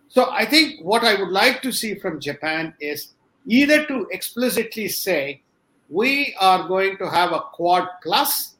So 0.08 0.30
I 0.30 0.44
think 0.44 0.80
what 0.80 1.04
I 1.04 1.14
would 1.20 1.30
like 1.30 1.60
to 1.62 1.72
see 1.72 1.94
from 1.94 2.20
Japan 2.20 2.74
is 2.80 3.14
either 3.46 3.84
to 3.86 4.06
explicitly 4.10 4.88
say 4.88 5.42
we 5.88 6.34
are 6.40 6.68
going 6.68 6.98
to 6.98 7.08
have 7.08 7.32
a 7.32 7.40
quad 7.40 7.88
plus 8.02 8.54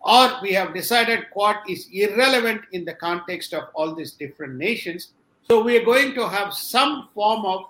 or 0.00 0.30
we 0.42 0.52
have 0.52 0.74
decided 0.74 1.30
quad 1.30 1.56
is 1.68 1.88
irrelevant 1.92 2.62
in 2.72 2.84
the 2.84 2.94
context 2.94 3.54
of 3.54 3.64
all 3.74 3.94
these 3.94 4.12
different 4.12 4.56
nations. 4.56 5.12
So 5.48 5.62
we 5.62 5.78
are 5.78 5.84
going 5.84 6.14
to 6.14 6.28
have 6.28 6.52
some 6.52 7.08
form 7.14 7.46
of 7.46 7.64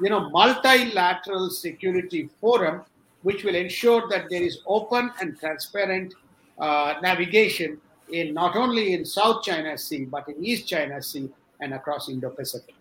you 0.00 0.10
know 0.10 0.30
multilateral 0.30 1.50
security 1.50 2.30
forum 2.40 2.82
which 3.22 3.44
will 3.44 3.54
ensure 3.54 4.08
that 4.08 4.26
there 4.30 4.42
is 4.42 4.60
open 4.66 5.10
and 5.20 5.38
transparent 5.38 6.14
uh, 6.58 6.94
navigation 7.02 7.80
in 8.10 8.32
not 8.32 8.56
only 8.56 8.94
in 8.94 9.04
south 9.04 9.42
china 9.42 9.76
sea 9.76 10.04
but 10.04 10.28
in 10.28 10.44
east 10.44 10.68
china 10.68 11.02
sea 11.02 11.28
and 11.60 11.74
across 11.74 12.08
indo-pacific 12.08 12.74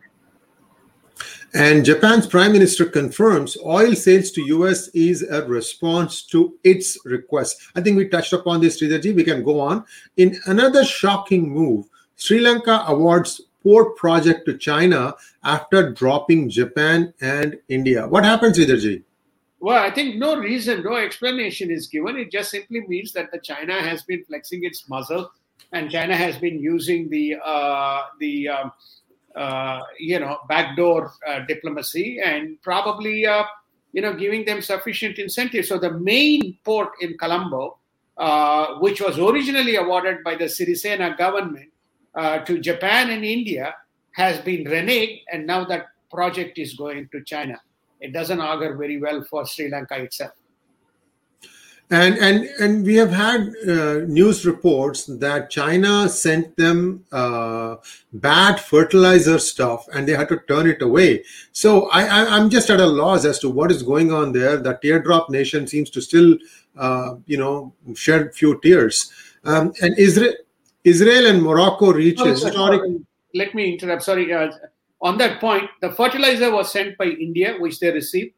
and 1.53 1.85
Japan's 1.85 2.27
prime 2.27 2.51
minister 2.51 2.85
confirms 2.85 3.57
oil 3.65 3.95
sales 3.95 4.31
to 4.31 4.41
US 4.47 4.89
is 4.89 5.23
a 5.23 5.45
response 5.45 6.23
to 6.27 6.57
its 6.63 6.97
request. 7.05 7.57
I 7.75 7.81
think 7.81 7.97
we 7.97 8.07
touched 8.07 8.33
upon 8.33 8.61
this, 8.61 8.81
Sridharji. 8.81 9.15
We 9.15 9.23
can 9.23 9.43
go 9.43 9.59
on. 9.59 9.85
In 10.17 10.37
another 10.45 10.83
shocking 10.83 11.49
move, 11.49 11.85
Sri 12.15 12.39
Lanka 12.39 12.83
awards 12.87 13.41
port 13.63 13.95
project 13.95 14.45
to 14.45 14.57
China 14.57 15.15
after 15.43 15.91
dropping 15.91 16.49
Japan 16.49 17.13
and 17.21 17.57
India. 17.69 18.07
What 18.07 18.25
happens, 18.25 18.57
Sridharji? 18.57 19.03
Well, 19.59 19.81
I 19.81 19.89
think 19.89 20.17
no 20.17 20.37
reason, 20.37 20.83
no 20.83 20.95
explanation 20.95 21.71
is 21.71 21.87
given. 21.87 22.17
It 22.17 22.31
just 22.31 22.51
simply 22.51 22.81
means 22.87 23.11
that 23.13 23.31
the 23.31 23.39
China 23.39 23.73
has 23.73 24.03
been 24.03 24.23
flexing 24.25 24.63
its 24.63 24.87
muscle, 24.87 25.31
and 25.71 25.89
China 25.89 26.15
has 26.15 26.37
been 26.37 26.59
using 26.59 27.09
the 27.09 27.37
uh, 27.43 28.01
the 28.19 28.49
um, 28.49 28.71
you 29.99 30.19
know, 30.19 30.37
backdoor 30.47 31.13
uh, 31.27 31.39
diplomacy 31.47 32.19
and 32.23 32.61
probably, 32.61 33.25
uh, 33.25 33.43
you 33.93 34.01
know, 34.01 34.13
giving 34.13 34.45
them 34.45 34.61
sufficient 34.61 35.19
incentive. 35.19 35.65
So 35.65 35.77
the 35.77 35.91
main 35.91 36.57
port 36.63 36.89
in 37.01 37.17
Colombo 37.17 37.77
uh, 38.17 38.79
which 38.79 38.99
was 38.99 39.19
originally 39.19 39.75
awarded 39.75 40.23
by 40.23 40.33
the 40.33 40.45
Sirisena 40.45 41.15
government 41.17 41.69
uh, 42.15 42.39
to 42.39 42.57
Japan 42.57 43.11
and 43.11 43.23
India, 43.23 43.75
has 44.13 44.39
been 44.39 44.65
reneged, 44.65 45.21
and 45.31 45.45
now 45.45 45.63
that 45.65 45.89
project 46.09 46.57
is 46.57 46.73
going 46.73 47.07
to 47.11 47.23
China. 47.23 47.61
It 48.01 48.13
doesn't 48.13 48.41
augur 48.41 48.75
very 48.75 48.99
well 48.99 49.23
for 49.29 49.45
Sri 49.45 49.69
Lanka 49.69 50.01
itself. 50.01 50.31
And 51.89 52.17
and 52.17 52.43
and 52.59 52.85
we 52.85 52.95
have 52.95 53.11
had 53.11 53.53
uh, 53.65 53.99
news 54.07 54.45
reports 54.45 55.05
that 55.05 55.49
China 55.49 56.09
sent 56.09 56.57
them 56.57 57.05
uh, 57.13 57.77
bad 58.11 58.59
fertilizer 58.59 59.39
stuff, 59.39 59.87
and 59.93 60.05
they 60.05 60.11
had 60.11 60.27
to 60.27 60.39
turn 60.49 60.67
it 60.67 60.81
away. 60.81 61.23
So 61.53 61.89
I, 61.91 62.01
I 62.03 62.37
am 62.37 62.49
just 62.49 62.69
at 62.69 62.81
a 62.81 62.85
loss 62.85 63.23
as 63.23 63.39
to 63.39 63.49
what 63.49 63.71
is 63.71 63.83
going 63.83 64.11
on 64.11 64.33
there. 64.33 64.57
The 64.57 64.73
teardrop 64.81 65.29
nation 65.29 65.65
seems 65.65 65.89
to 65.91 66.01
still, 66.01 66.37
uh, 66.75 67.15
you 67.25 67.37
know, 67.37 67.73
shed 67.95 68.35
few 68.35 68.59
tears. 68.59 69.09
Um, 69.45 69.71
and 69.81 69.97
Israel, 69.97 70.33
Israel 70.83 71.27
and 71.27 71.41
Morocco 71.41 71.93
reach 71.93 72.19
Oh, 72.19 72.25
historic. 72.25 72.81
Let 73.33 73.55
me 73.55 73.73
interrupt. 73.73 74.03
Sorry. 74.03 74.33
Uh, 74.33 74.51
on 74.99 75.17
that 75.19 75.39
point, 75.39 75.69
the 75.79 75.91
fertilizer 75.91 76.51
was 76.51 76.69
sent 76.69 76.97
by 76.97 77.05
India, 77.05 77.55
which 77.59 77.79
they 77.79 77.91
received. 77.91 78.33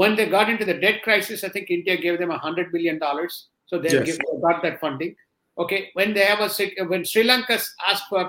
When 0.00 0.14
they 0.18 0.26
got 0.32 0.48
into 0.52 0.64
the 0.64 0.74
debt 0.84 1.02
crisis, 1.02 1.42
I 1.42 1.48
think 1.48 1.70
India 1.76 1.96
gave 1.96 2.18
them 2.22 2.30
a 2.30 2.38
hundred 2.38 2.70
billion 2.74 2.98
dollars, 3.04 3.48
so 3.70 3.78
they 3.84 3.92
Yes. 3.94 4.06
give- 4.06 4.42
got 4.46 4.62
that 4.66 4.76
funding. 4.82 5.16
Okay, 5.62 5.80
when 5.98 6.14
they 6.16 6.24
have 6.32 6.42
a 6.46 6.84
when 6.90 7.04
Sri 7.12 7.24
Lanka 7.30 7.54
asked 7.90 8.06
for 8.12 8.22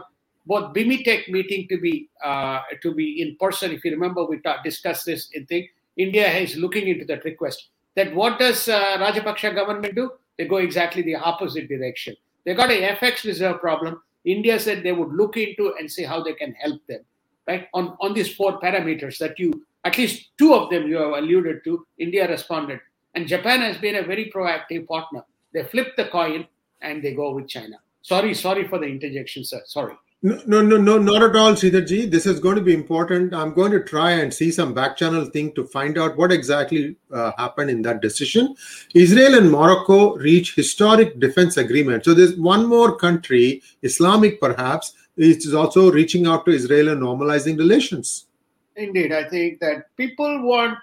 both 0.51 0.73
BIMSTEC 0.77 1.27
meeting 1.35 1.67
to 1.71 1.77
be 1.85 1.93
uh, 2.29 2.59
to 2.85 2.89
be 3.01 3.07
in 3.23 3.35
person, 3.43 3.75
if 3.77 3.85
you 3.85 3.91
remember, 3.97 4.25
we 4.31 4.39
ta- 4.47 4.57
discussed 4.69 5.05
this. 5.11 5.29
I 5.39 5.43
think 5.51 5.69
India 6.07 6.25
is 6.47 6.57
looking 6.65 6.87
into 6.95 7.05
that 7.11 7.23
request. 7.31 7.69
That 7.95 8.15
what 8.15 8.39
does 8.43 8.59
uh, 8.67 8.97
Rajapaksa 9.05 9.53
government 9.61 9.93
do? 10.01 10.09
They 10.37 10.45
go 10.55 10.57
exactly 10.69 11.03
the 11.11 11.17
opposite 11.31 11.69
direction. 11.75 12.15
They 12.45 12.55
got 12.63 12.71
a 12.71 12.81
FX 12.97 13.25
reserve 13.31 13.57
problem. 13.69 14.01
India 14.37 14.59
said 14.59 14.81
they 14.81 14.97
would 15.03 15.13
look 15.23 15.37
into 15.45 15.73
and 15.77 15.95
see 15.97 16.05
how 16.13 16.19
they 16.23 16.33
can 16.43 16.53
help 16.65 16.81
them. 16.93 17.01
Right 17.47 17.67
on 17.79 17.95
on 18.05 18.13
these 18.19 18.31
four 18.41 18.51
parameters 18.67 19.17
that 19.25 19.37
you 19.45 19.51
at 19.83 19.97
least 19.97 20.29
two 20.37 20.53
of 20.53 20.69
them 20.69 20.87
you 20.87 20.97
have 20.97 21.23
alluded 21.23 21.63
to. 21.63 21.85
India 21.97 22.27
responded, 22.27 22.79
and 23.15 23.27
Japan 23.27 23.61
has 23.61 23.77
been 23.77 23.95
a 23.95 24.03
very 24.03 24.31
proactive 24.33 24.87
partner. 24.87 25.23
They 25.53 25.63
flip 25.63 25.95
the 25.95 26.05
coin 26.05 26.47
and 26.81 27.03
they 27.03 27.13
go 27.13 27.31
with 27.33 27.47
China. 27.47 27.77
Sorry, 28.01 28.33
sorry 28.33 28.67
for 28.67 28.79
the 28.79 28.85
interjection, 28.85 29.43
sir. 29.43 29.61
Sorry. 29.65 29.95
No, 30.21 30.37
no, 30.45 30.61
no, 30.61 30.77
no, 30.77 30.97
not 30.97 31.23
at 31.23 31.35
all, 31.37 31.53
Sridharji. 31.53 32.11
This 32.11 32.25
is 32.25 32.41
going 32.41 32.57
to 32.57 32.61
be 32.61 32.73
important. 32.73 33.33
I'm 33.33 33.53
going 33.53 33.71
to 33.71 33.81
try 33.81 34.11
and 34.11 34.33
see 34.33 34.51
some 34.51 34.73
back 34.73 34.97
channel 34.97 35.23
thing 35.23 35.53
to 35.53 35.65
find 35.65 35.97
out 35.97 36.17
what 36.17 36.29
exactly 36.29 36.97
uh, 37.13 37.31
happened 37.37 37.69
in 37.69 37.81
that 37.83 38.01
decision. 38.01 38.53
Israel 38.93 39.35
and 39.35 39.49
Morocco 39.49 40.17
reach 40.17 40.55
historic 40.55 41.21
defense 41.21 41.55
agreement. 41.55 42.03
So 42.03 42.13
there's 42.13 42.35
one 42.35 42.67
more 42.67 42.97
country, 42.97 43.61
Islamic 43.81 44.41
perhaps, 44.41 44.91
which 45.15 45.45
is 45.45 45.53
also 45.53 45.89
reaching 45.89 46.27
out 46.27 46.43
to 46.45 46.51
Israel 46.51 46.89
and 46.89 47.01
normalizing 47.01 47.57
relations. 47.57 48.25
Indeed, 48.79 49.11
I 49.11 49.27
think 49.27 49.59
that 49.59 49.93
people 49.97 50.41
want 50.41 50.79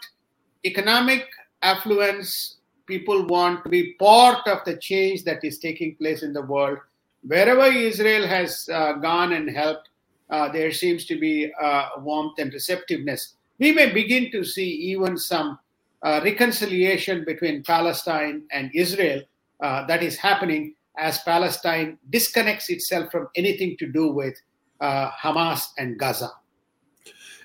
economic 0.67 1.25
affluence. 1.62 2.57
People 2.87 3.26
want 3.26 3.65
to 3.65 3.71
be 3.71 3.95
part 3.95 4.47
of 4.47 4.59
the 4.67 4.76
change 4.76 5.25
that 5.25 5.43
is 5.43 5.59
taking 5.59 5.97
place 5.97 6.23
in 6.23 6.35
the 6.35 6.43
world. 6.43 6.79
Wherever 7.23 7.65
Israel 7.65 8.26
has 8.26 8.69
uh, 8.69 8.93
gone 8.95 9.33
and 9.33 9.49
helped, 9.49 9.88
uh, 10.29 10.53
there 10.53 10.73
seems 10.73 11.07
to 11.07 11.19
be 11.19 11.50
uh, 11.59 11.88
warmth 12.00 12.38
and 12.38 12.53
receptiveness. 12.53 13.35
We 13.59 13.73
may 13.73 13.91
begin 13.91 14.31
to 14.33 14.45
see 14.45 14.69
even 14.93 15.17
some 15.17 15.59
uh, 16.03 16.21
reconciliation 16.23 17.25
between 17.25 17.62
Palestine 17.62 18.43
and 18.53 18.71
Israel 18.75 19.23
uh, 19.61 19.87
that 19.87 20.03
is 20.03 20.19
happening 20.19 20.75
as 20.99 21.21
Palestine 21.21 21.97
disconnects 22.11 22.69
itself 22.69 23.11
from 23.11 23.29
anything 23.37 23.75
to 23.79 23.87
do 23.87 24.09
with 24.12 24.38
uh, 24.83 25.11
Hamas 25.12 25.69
and 25.79 25.99
Gaza. 25.99 26.31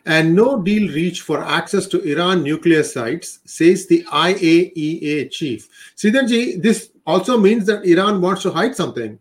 And 0.06 0.36
no 0.36 0.62
deal 0.62 0.92
reached 0.94 1.22
for 1.22 1.44
access 1.44 1.86
to 1.88 2.02
Iran 2.02 2.44
nuclear 2.44 2.84
sites, 2.84 3.40
says 3.46 3.88
the 3.88 4.04
IAEA 4.06 5.30
chief. 5.30 5.70
Sridharji, 5.96 6.62
this 6.62 6.90
also 7.06 7.38
means 7.38 7.66
that 7.68 7.86
Iran 7.86 8.20
wants 8.22 8.42
to 8.44 8.52
hide 8.52 8.76
something. 8.76 9.20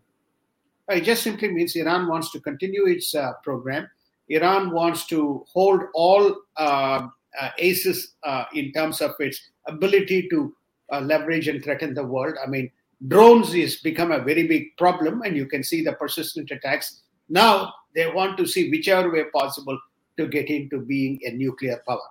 It 0.89 1.03
just 1.03 1.23
simply 1.23 1.49
means 1.49 1.77
Iran 1.77 2.09
wants 2.09 2.33
to 2.33 2.41
continue 2.41 2.87
its 2.87 3.15
uh, 3.15 3.35
program. 3.45 3.89
Iran 4.29 4.71
wants 4.71 5.07
to 5.09 5.45
hold 5.53 5.83
all 5.95 6.35
uh, 6.57 7.09
uh, 7.41 7.49
aces 7.59 8.15
uh, 8.25 8.45
in 8.55 8.73
terms 8.73 9.00
of 9.00 9.13
its 9.19 9.41
ability 9.67 10.29
to 10.31 10.55
uh, 10.93 11.00
leverage 11.00 11.49
and 11.49 11.63
threaten 11.63 11.95
the 11.95 12.05
world. 12.05 12.37
I 12.45 12.49
mean, 12.49 12.71
drones 13.09 13.55
is 13.55 13.76
become 13.76 14.13
a 14.13 14.19
very 14.19 14.47
big 14.47 14.76
problem, 14.76 15.23
and 15.23 15.37
you 15.37 15.47
can 15.47 15.63
see 15.63 15.83
the 15.85 15.93
persistent 15.93 16.50
attacks. 16.50 17.03
Now 17.29 17.73
they 17.95 18.11
want 18.11 18.37
to 18.39 18.47
see 18.47 18.71
whichever 18.71 19.11
way 19.11 19.25
possible 19.33 19.79
to 20.21 20.28
get 20.28 20.49
into 20.49 20.80
being 20.80 21.21
a 21.25 21.33
nuclear 21.33 21.83
power. 21.89 22.09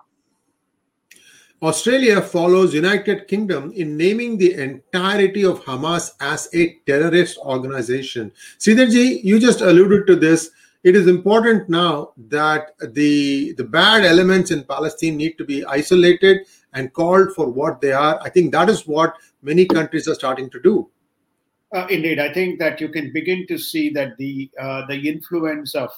Australia 1.62 2.22
follows 2.22 2.72
United 2.72 3.28
Kingdom 3.28 3.70
in 3.72 3.96
naming 3.96 4.38
the 4.38 4.54
entirety 4.54 5.44
of 5.44 5.62
Hamas 5.64 6.12
as 6.20 6.48
a 6.54 6.76
terrorist 6.86 7.36
organization. 7.38 8.32
Sridharji, 8.58 9.22
you 9.22 9.38
just 9.38 9.60
alluded 9.60 10.06
to 10.06 10.16
this. 10.16 10.50
It 10.84 10.96
is 10.96 11.06
important 11.06 11.68
now 11.68 12.12
that 12.28 12.72
the 12.94 13.52
the 13.58 13.64
bad 13.64 14.06
elements 14.06 14.50
in 14.50 14.64
Palestine 14.64 15.18
need 15.18 15.36
to 15.36 15.44
be 15.44 15.62
isolated 15.66 16.46
and 16.72 16.94
called 16.94 17.34
for 17.34 17.50
what 17.50 17.82
they 17.82 17.92
are. 17.92 18.18
I 18.22 18.30
think 18.30 18.52
that 18.52 18.70
is 18.70 18.86
what 18.86 19.14
many 19.42 19.66
countries 19.66 20.08
are 20.08 20.14
starting 20.14 20.48
to 20.48 20.60
do. 20.60 20.88
Uh, 21.74 21.86
indeed, 21.90 22.18
I 22.18 22.32
think 22.32 22.58
that 22.58 22.80
you 22.80 22.88
can 22.88 23.12
begin 23.12 23.46
to 23.48 23.58
see 23.58 23.90
that 23.90 24.16
the 24.16 24.50
uh, 24.58 24.86
the 24.86 24.96
influence 24.96 25.74
of 25.74 25.90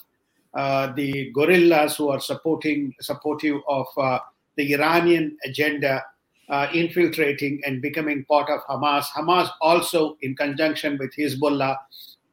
the 0.55 1.31
guerrillas 1.33 1.97
who 1.97 2.09
are 2.11 2.21
supporting 2.21 2.95
supportive 3.01 3.61
of 3.69 3.87
uh, 3.97 4.19
the 4.57 4.75
Iranian 4.75 5.37
agenda 5.45 6.05
uh, 6.49 6.69
infiltrating 6.75 7.61
and 7.65 7.81
becoming 7.81 8.25
part 8.27 8.51
of 8.51 8.61
Hamas. 8.69 9.05
Hamas 9.07 9.49
also, 9.61 10.17
in 10.21 10.37
conjunction 10.37 10.99
with 10.99 11.15
Hezbollah 11.17 11.77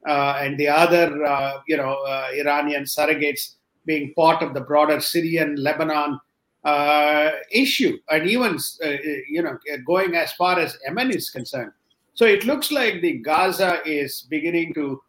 uh, 0.06 0.38
and 0.40 0.58
the 0.58 0.68
other, 0.68 1.24
uh, 1.24 1.60
you 1.66 1.76
know, 1.76 1.94
uh, 2.06 2.28
Iranian 2.34 2.84
surrogates, 2.84 3.54
being 3.86 4.12
part 4.14 4.42
of 4.42 4.52
the 4.52 4.60
broader 4.60 5.00
Syrian 5.00 5.56
Lebanon 5.56 6.20
uh, 6.64 7.30
issue, 7.50 7.96
and 8.10 8.28
even 8.28 8.58
uh, 8.84 8.90
you 9.28 9.42
know, 9.42 9.56
going 9.86 10.14
as 10.14 10.32
far 10.32 10.58
as 10.58 10.76
Yemen 10.84 11.10
is 11.10 11.30
concerned. 11.30 11.72
So 12.12 12.26
it 12.26 12.44
looks 12.44 12.70
like 12.70 13.00
the 13.00 13.14
Gaza 13.14 13.80
is 13.86 14.26
beginning 14.28 14.74
to, 14.74 15.00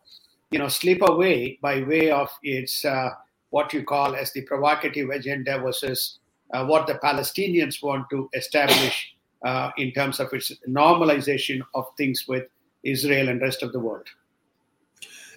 you 0.51 0.59
know, 0.59 0.67
slip 0.67 1.01
away 1.01 1.57
by 1.61 1.81
way 1.83 2.11
of 2.11 2.29
its 2.43 2.85
uh, 2.85 3.09
what 3.49 3.73
you 3.73 3.83
call 3.83 4.15
as 4.15 4.31
the 4.33 4.41
provocative 4.41 5.09
agenda 5.09 5.59
versus 5.59 6.19
uh, 6.53 6.65
what 6.65 6.87
the 6.87 6.95
Palestinians 6.95 7.81
want 7.81 8.09
to 8.09 8.29
establish 8.33 9.15
uh, 9.43 9.71
in 9.77 9.91
terms 9.91 10.19
of 10.19 10.31
its 10.33 10.51
normalization 10.67 11.61
of 11.73 11.85
things 11.97 12.25
with 12.27 12.45
Israel 12.83 13.29
and 13.29 13.41
rest 13.41 13.63
of 13.63 13.71
the 13.71 13.79
world. 13.79 14.07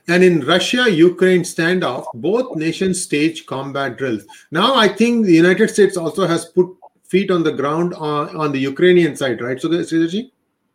And 0.06 0.22
in 0.22 0.40
Russia 0.40 0.90
Ukraine 0.90 1.42
standoff, 1.42 2.04
both 2.14 2.56
nations 2.56 3.00
stage 3.02 3.46
combat 3.46 3.96
drills. 3.96 4.24
Now, 4.50 4.74
I 4.74 4.88
think 4.88 5.24
the 5.24 5.32
United 5.32 5.70
States 5.70 5.96
also 5.96 6.26
has 6.26 6.44
put 6.44 6.68
feet 7.04 7.30
on 7.30 7.42
the 7.42 7.52
ground 7.52 7.94
on, 7.94 8.36
on 8.36 8.52
the 8.52 8.58
Ukrainian 8.58 9.16
side, 9.16 9.40
right? 9.40 9.58
So, 9.58 9.68
Sridharji? 9.68 10.30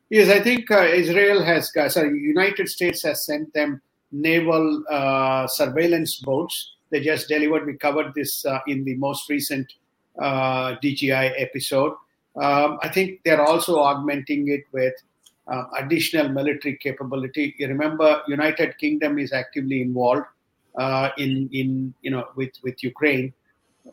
Yes, 0.09 0.29
I 0.29 0.41
think 0.41 0.71
uh, 0.71 0.81
Israel 0.81 1.43
has, 1.43 1.71
uh, 1.75 1.89
sorry, 1.89 2.19
United 2.19 2.67
States 2.69 3.03
has 3.03 3.25
sent 3.25 3.53
them 3.53 3.81
naval 4.11 4.83
uh, 4.89 5.47
surveillance 5.47 6.17
boats. 6.17 6.75
They 6.89 7.01
just 7.01 7.27
delivered. 7.27 7.65
We 7.65 7.73
covered 7.77 8.13
this 8.15 8.45
uh, 8.45 8.59
in 8.67 8.83
the 8.83 8.95
most 8.95 9.29
recent 9.29 9.71
uh, 10.19 10.75
DGI 10.83 11.33
episode. 11.37 11.93
Um, 12.35 12.79
I 12.81 12.89
think 12.89 13.21
they're 13.23 13.41
also 13.41 13.79
augmenting 13.79 14.47
it 14.49 14.61
with 14.71 14.93
uh, 15.47 15.63
additional 15.77 16.29
military 16.29 16.77
capability. 16.77 17.55
You 17.57 17.67
remember, 17.67 18.21
United 18.27 18.77
Kingdom 18.77 19.19
is 19.19 19.33
actively 19.33 19.81
involved 19.81 20.25
uh, 20.77 21.09
in 21.17 21.49
in 21.51 21.93
you 22.01 22.11
know 22.11 22.25
with 22.35 22.51
with 22.63 22.83
Ukraine. 22.83 23.33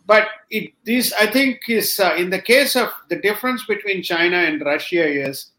But 0.07 0.29
it 0.51 0.73
this 0.85 1.13
I 1.15 1.27
think 1.27 1.61
is 1.69 1.99
uh, 1.99 2.15
in 2.17 2.31
the 2.31 2.41
case 2.41 2.77
of 2.77 2.89
the 3.09 3.17
difference 3.17 3.65
between 3.65 4.03
China 4.03 4.37
and 4.37 4.61
Russia 4.61 5.07
is 5.07 5.53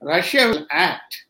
Russia 0.00 0.48
will 0.48 0.66
act, 0.70 1.24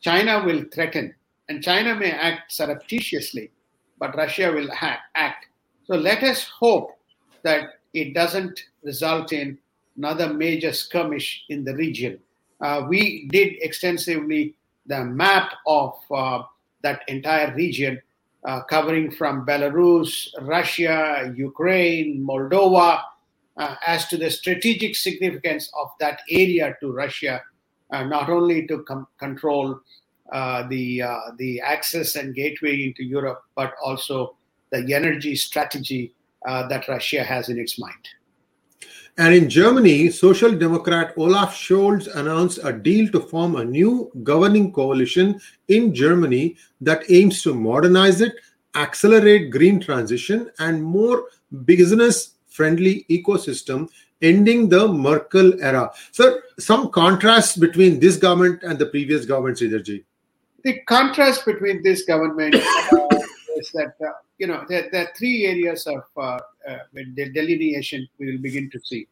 China 0.00 0.42
will 0.44 0.64
threaten, 0.72 1.14
and 1.48 1.62
China 1.62 1.94
may 1.94 2.10
act 2.10 2.52
surreptitiously, 2.52 3.50
but 3.98 4.16
Russia 4.16 4.52
will 4.52 4.70
ha- 4.72 5.00
act. 5.14 5.46
So 5.84 5.94
let 5.94 6.22
us 6.22 6.44
hope 6.44 6.98
that 7.42 7.80
it 7.94 8.14
doesn't 8.14 8.60
result 8.82 9.32
in 9.32 9.58
another 9.96 10.32
major 10.32 10.72
skirmish 10.72 11.44
in 11.48 11.64
the 11.64 11.74
region. 11.74 12.18
Uh, 12.60 12.86
we 12.88 13.28
did 13.28 13.54
extensively 13.60 14.54
the 14.86 15.04
map 15.04 15.52
of 15.66 15.94
uh, 16.10 16.42
that 16.82 17.02
entire 17.08 17.54
region, 17.54 18.00
uh, 18.44 18.62
covering 18.62 19.10
from 19.10 19.46
Belarus, 19.46 20.28
Russia, 20.42 21.32
Ukraine, 21.36 22.24
Moldova, 22.24 23.02
uh, 23.56 23.74
as 23.86 24.06
to 24.08 24.16
the 24.16 24.30
strategic 24.30 24.94
significance 24.94 25.70
of 25.78 25.90
that 25.98 26.20
area 26.30 26.76
to 26.80 26.92
Russia 26.92 27.42
uh, 27.90 28.04
not 28.04 28.28
only 28.28 28.66
to 28.66 28.82
com- 28.82 29.06
control 29.18 29.80
the 30.68 31.02
uh, 31.02 31.18
the 31.38 31.60
access 31.60 32.16
and 32.16 32.34
gateway 32.34 32.84
into 32.84 33.04
Europe, 33.04 33.42
but 33.54 33.74
also 33.82 34.36
the 34.72 34.94
energy 34.94 35.36
strategy 35.36 36.12
uh, 36.46 36.66
that 36.68 36.88
Russia 36.88 37.22
has 37.22 37.48
in 37.48 37.58
its 37.58 37.78
mind. 37.78 38.08
And 39.18 39.34
in 39.34 39.48
Germany, 39.48 40.10
Social 40.10 40.52
Democrat 40.52 41.14
Olaf 41.16 41.54
Scholz 41.54 42.14
announced 42.16 42.58
a 42.62 42.72
deal 42.72 43.10
to 43.12 43.20
form 43.20 43.56
a 43.56 43.64
new 43.64 44.10
governing 44.22 44.72
coalition 44.72 45.40
in 45.68 45.94
Germany 45.94 46.56
that 46.82 47.10
aims 47.10 47.42
to 47.42 47.54
modernize 47.54 48.20
it, 48.20 48.34
accelerate 48.74 49.50
green 49.50 49.80
transition, 49.80 50.50
and 50.58 50.84
more 50.84 51.24
business 51.64 52.34
friendly 52.46 53.06
ecosystem, 53.08 53.88
ending 54.20 54.68
the 54.68 54.86
Merkel 54.86 55.62
era. 55.62 55.90
Sir, 56.12 56.42
some 56.58 56.90
contrast 56.90 57.58
between 57.58 57.98
this 58.00 58.18
government 58.18 58.62
and 58.64 58.78
the 58.78 58.86
previous 58.86 59.24
government, 59.24 59.58
Sridharji. 59.58 60.04
The 60.66 60.80
contrast 60.80 61.46
between 61.46 61.80
this 61.84 62.04
government 62.06 62.56
is 62.56 63.70
that 63.70 63.94
uh, 64.04 64.10
you 64.36 64.48
know 64.48 64.64
there, 64.68 64.88
there, 64.90 65.04
are 65.04 65.12
three 65.16 65.46
areas 65.46 65.86
of 65.86 66.02
uh, 66.16 66.40
uh, 66.68 66.78
delineation 67.14 68.08
we 68.18 68.32
will 68.32 68.42
begin 68.42 68.68
to 68.70 68.80
see. 68.80 69.06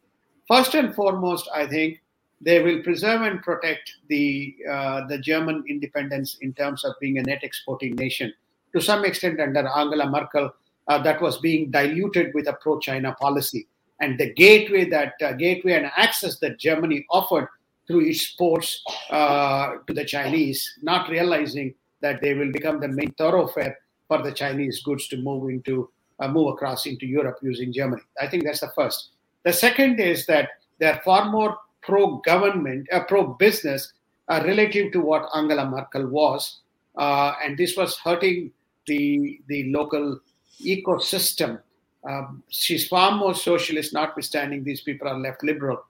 First 0.49 0.75
and 0.75 0.93
foremost, 0.93 1.47
I 1.55 1.65
think 1.65 2.01
they 2.41 2.61
will 2.61 2.83
preserve 2.83 3.21
and 3.21 3.41
protect 3.41 3.89
the 4.09 4.53
uh, 4.69 5.07
the 5.07 5.17
German 5.17 5.63
independence 5.69 6.39
in 6.41 6.51
terms 6.51 6.83
of 6.83 6.99
being 6.99 7.19
a 7.19 7.23
net 7.23 7.41
exporting 7.41 7.95
nation. 7.95 8.33
To 8.73 8.81
some 8.81 9.05
extent, 9.05 9.39
under 9.39 9.65
Angela 9.65 10.09
Merkel, 10.09 10.51
uh, 10.89 11.01
that 11.03 11.21
was 11.21 11.37
being 11.37 11.71
diluted 11.71 12.33
with 12.33 12.49
a 12.49 12.57
pro-China 12.61 13.15
policy, 13.17 13.65
and 14.01 14.19
the 14.19 14.33
gateway 14.33 14.89
that 14.89 15.13
uh, 15.23 15.31
gateway 15.31 15.71
and 15.71 15.89
access 15.95 16.37
that 16.39 16.59
Germany 16.59 17.05
offered 17.09 17.47
through 17.87 18.01
its 18.01 18.31
ports 18.31 18.83
uh, 19.11 19.75
to 19.87 19.93
the 19.93 20.05
Chinese, 20.05 20.77
not 20.81 21.09
realizing 21.09 21.73
that 22.01 22.21
they 22.21 22.33
will 22.33 22.51
become 22.51 22.79
the 22.79 22.87
main 22.87 23.11
thoroughfare 23.13 23.77
for 24.07 24.21
the 24.21 24.31
Chinese 24.31 24.81
goods 24.83 25.07
to 25.07 25.17
move 25.17 25.49
into 25.49 25.89
uh, 26.19 26.27
move 26.27 26.53
across 26.53 26.85
into 26.85 27.05
Europe 27.05 27.37
using 27.41 27.73
Germany. 27.73 28.01
I 28.21 28.27
think 28.27 28.45
that's 28.45 28.61
the 28.61 28.71
first. 28.75 29.09
The 29.43 29.51
second 29.51 29.99
is 29.99 30.25
that 30.27 30.49
they're 30.79 31.01
far 31.03 31.29
more 31.29 31.57
pro-government, 31.81 32.87
uh, 32.91 33.03
pro-business 33.03 33.93
uh, 34.29 34.41
relative 34.45 34.91
to 34.93 35.01
what 35.01 35.29
Angela 35.35 35.69
Merkel 35.69 36.07
was, 36.07 36.61
uh, 36.97 37.33
and 37.43 37.57
this 37.57 37.75
was 37.75 37.97
hurting 37.97 38.51
the 38.87 39.39
the 39.47 39.71
local 39.71 40.19
ecosystem. 40.61 41.61
Um, 42.07 42.43
she's 42.49 42.87
far 42.87 43.17
more 43.17 43.33
socialist, 43.33 43.93
notwithstanding 43.93 44.63
these 44.63 44.81
people 44.81 45.07
are 45.07 45.17
left 45.17 45.43
liberal. 45.43 45.83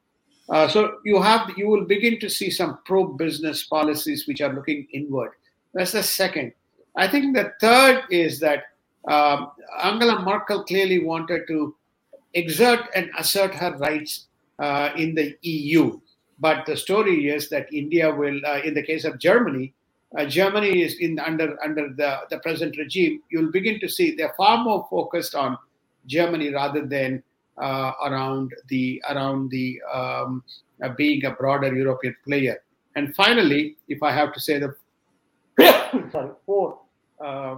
Uh, 0.49 0.67
so 0.67 0.99
you 1.03 1.21
have 1.21 1.51
you 1.57 1.67
will 1.67 1.85
begin 1.85 2.19
to 2.19 2.29
see 2.29 2.49
some 2.51 2.77
pro-business 2.85 3.63
policies 3.63 4.27
which 4.27 4.41
are 4.41 4.53
looking 4.53 4.87
inward. 4.93 5.31
That's 5.73 5.91
the 5.91 6.03
second. 6.03 6.53
I 6.95 7.07
think 7.07 7.35
the 7.35 7.53
third 7.59 8.03
is 8.09 8.39
that 8.39 8.63
um, 9.09 9.51
Angela 9.83 10.21
Merkel 10.21 10.63
clearly 10.63 11.03
wanted 11.03 11.47
to 11.47 11.75
exert 12.33 12.87
and 12.95 13.09
assert 13.17 13.53
her 13.55 13.75
rights 13.77 14.27
uh, 14.59 14.89
in 14.95 15.15
the 15.15 15.35
EU. 15.41 15.99
But 16.39 16.65
the 16.65 16.77
story 16.77 17.29
is 17.29 17.49
that 17.49 17.71
India 17.73 18.13
will, 18.13 18.39
uh, 18.45 18.59
in 18.63 18.73
the 18.73 18.83
case 18.83 19.05
of 19.05 19.19
Germany, 19.19 19.73
uh, 20.17 20.25
Germany 20.25 20.81
is 20.81 20.99
in 20.99 21.19
under 21.19 21.57
under 21.63 21.89
the, 21.89 22.19
the 22.29 22.39
present 22.39 22.77
regime. 22.77 23.21
You'll 23.29 23.51
begin 23.51 23.79
to 23.79 23.89
see 23.89 24.15
they're 24.15 24.33
far 24.37 24.63
more 24.63 24.87
focused 24.89 25.35
on 25.35 25.57
Germany 26.05 26.53
rather 26.53 26.85
than 26.85 27.23
uh, 27.57 27.91
around 28.05 28.53
the 28.67 29.01
around 29.09 29.49
the 29.49 29.81
um, 29.93 30.43
uh, 30.83 30.89
being 30.97 31.23
a 31.25 31.31
broader 31.31 31.73
European 31.73 32.15
player. 32.23 32.61
And 32.95 33.15
finally, 33.15 33.77
if 33.87 34.01
I 34.03 34.11
have 34.11 34.33
to 34.33 34.39
say 34.39 34.59
the 34.59 34.75
sorry, 36.11 36.31
fourth 36.45 36.77
uh, 37.23 37.57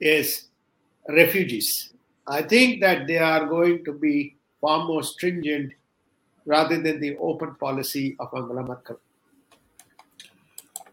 is 0.00 0.48
refugees. 1.08 1.92
I 2.26 2.42
think 2.42 2.80
that 2.80 3.06
they 3.06 3.18
are 3.18 3.46
going 3.46 3.84
to 3.84 3.92
be 3.92 4.36
far 4.60 4.84
more 4.86 5.02
stringent 5.02 5.72
rather 6.44 6.80
than 6.80 7.00
the 7.00 7.16
open 7.18 7.54
policy 7.54 8.16
of 8.18 8.28
Angela 8.34 8.62
Merkel. 8.62 8.98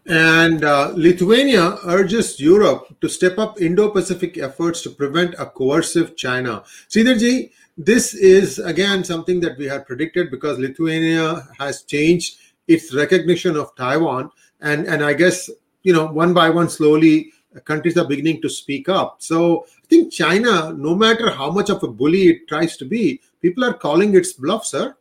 And 0.06 0.64
uh, 0.64 0.92
Lithuania 0.94 1.78
urges 1.86 2.38
Europe 2.38 2.94
to 3.00 3.08
step 3.08 3.38
up 3.38 3.60
Indo 3.60 3.88
Pacific 3.88 4.36
efforts 4.36 4.82
to 4.82 4.90
prevent 4.90 5.34
a 5.38 5.46
coercive 5.46 6.14
China. 6.14 6.62
Sridharji, 6.90 7.52
this 7.78 8.14
is 8.14 8.58
again 8.58 9.02
something 9.02 9.40
that 9.40 9.56
we 9.56 9.64
had 9.64 9.86
predicted 9.86 10.30
because 10.30 10.58
Lithuania 10.58 11.48
has 11.58 11.82
changed 11.84 12.38
its 12.68 12.94
recognition 12.94 13.56
of 13.56 13.74
Taiwan. 13.76 14.30
And, 14.60 14.86
and 14.86 15.02
I 15.02 15.14
guess, 15.14 15.50
you 15.82 15.92
know, 15.92 16.06
one 16.06 16.34
by 16.34 16.50
one, 16.50 16.68
slowly, 16.68 17.32
countries 17.64 17.96
are 17.96 18.06
beginning 18.06 18.42
to 18.42 18.48
speak 18.48 18.88
up. 18.88 19.16
So 19.22 19.66
I 19.82 19.86
think 19.86 20.12
China, 20.12 20.72
no 20.72 20.94
matter 20.94 21.30
how 21.30 21.50
much 21.50 21.70
of 21.70 21.82
a 21.82 21.88
bully 21.88 22.28
it 22.28 22.48
tries 22.48 22.76
to 22.78 22.84
be, 22.84 23.20
people 23.40 23.64
are 23.64 23.74
calling 23.74 24.14
its 24.14 24.32
bluff, 24.32 24.66
sir. 24.66 24.96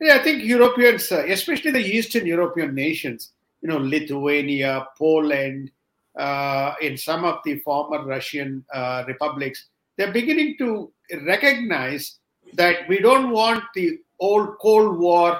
Yeah, 0.00 0.16
I 0.16 0.18
think 0.18 0.44
Europeans, 0.44 1.10
uh, 1.10 1.24
especially 1.28 1.72
the 1.72 1.84
Eastern 1.84 2.26
European 2.26 2.74
nations, 2.74 3.32
you 3.62 3.68
know, 3.68 3.78
Lithuania, 3.78 4.86
Poland, 4.98 5.70
uh, 6.18 6.74
in 6.80 6.96
some 6.96 7.24
of 7.24 7.38
the 7.44 7.58
former 7.60 8.04
Russian 8.04 8.64
uh, 8.72 9.04
republics, 9.06 9.68
they're 9.96 10.12
beginning 10.12 10.56
to 10.58 10.92
recognize 11.26 12.18
that 12.54 12.88
we 12.88 12.98
don't 12.98 13.30
want 13.30 13.62
the 13.74 13.98
old 14.18 14.58
Cold 14.60 14.98
War, 14.98 15.38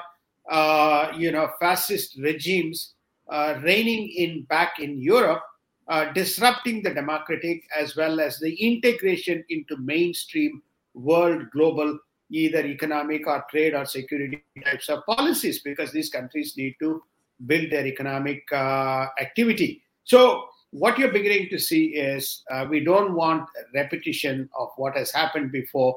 uh, 0.50 1.12
you 1.16 1.32
know, 1.32 1.50
fascist 1.58 2.18
regimes 2.18 2.94
uh, 3.28 3.58
reigning 3.62 4.08
in 4.08 4.42
back 4.44 4.80
in 4.80 5.00
Europe 5.00 5.42
uh, 5.90 6.12
disrupting 6.12 6.82
the 6.82 6.94
democratic 6.94 7.64
as 7.76 7.96
well 7.96 8.20
as 8.20 8.38
the 8.38 8.54
integration 8.54 9.44
into 9.48 9.76
mainstream 9.78 10.62
world 10.94 11.50
global 11.52 11.98
either 12.30 12.64
economic 12.64 13.26
or 13.26 13.44
trade 13.50 13.74
or 13.74 13.84
security 13.84 14.40
types 14.64 14.88
of 14.88 15.04
policies 15.04 15.60
because 15.62 15.90
these 15.90 16.08
countries 16.08 16.54
need 16.56 16.76
to 16.78 17.02
build 17.46 17.70
their 17.70 17.86
economic 17.86 18.42
uh, 18.52 19.06
activity 19.20 19.82
so 20.04 20.44
what 20.72 20.98
you're 20.98 21.12
beginning 21.12 21.48
to 21.48 21.58
see 21.58 21.86
is 21.86 22.42
uh, 22.50 22.66
we 22.68 22.80
don't 22.84 23.14
want 23.14 23.48
repetition 23.74 24.48
of 24.56 24.68
what 24.76 24.96
has 24.96 25.10
happened 25.10 25.50
before 25.50 25.96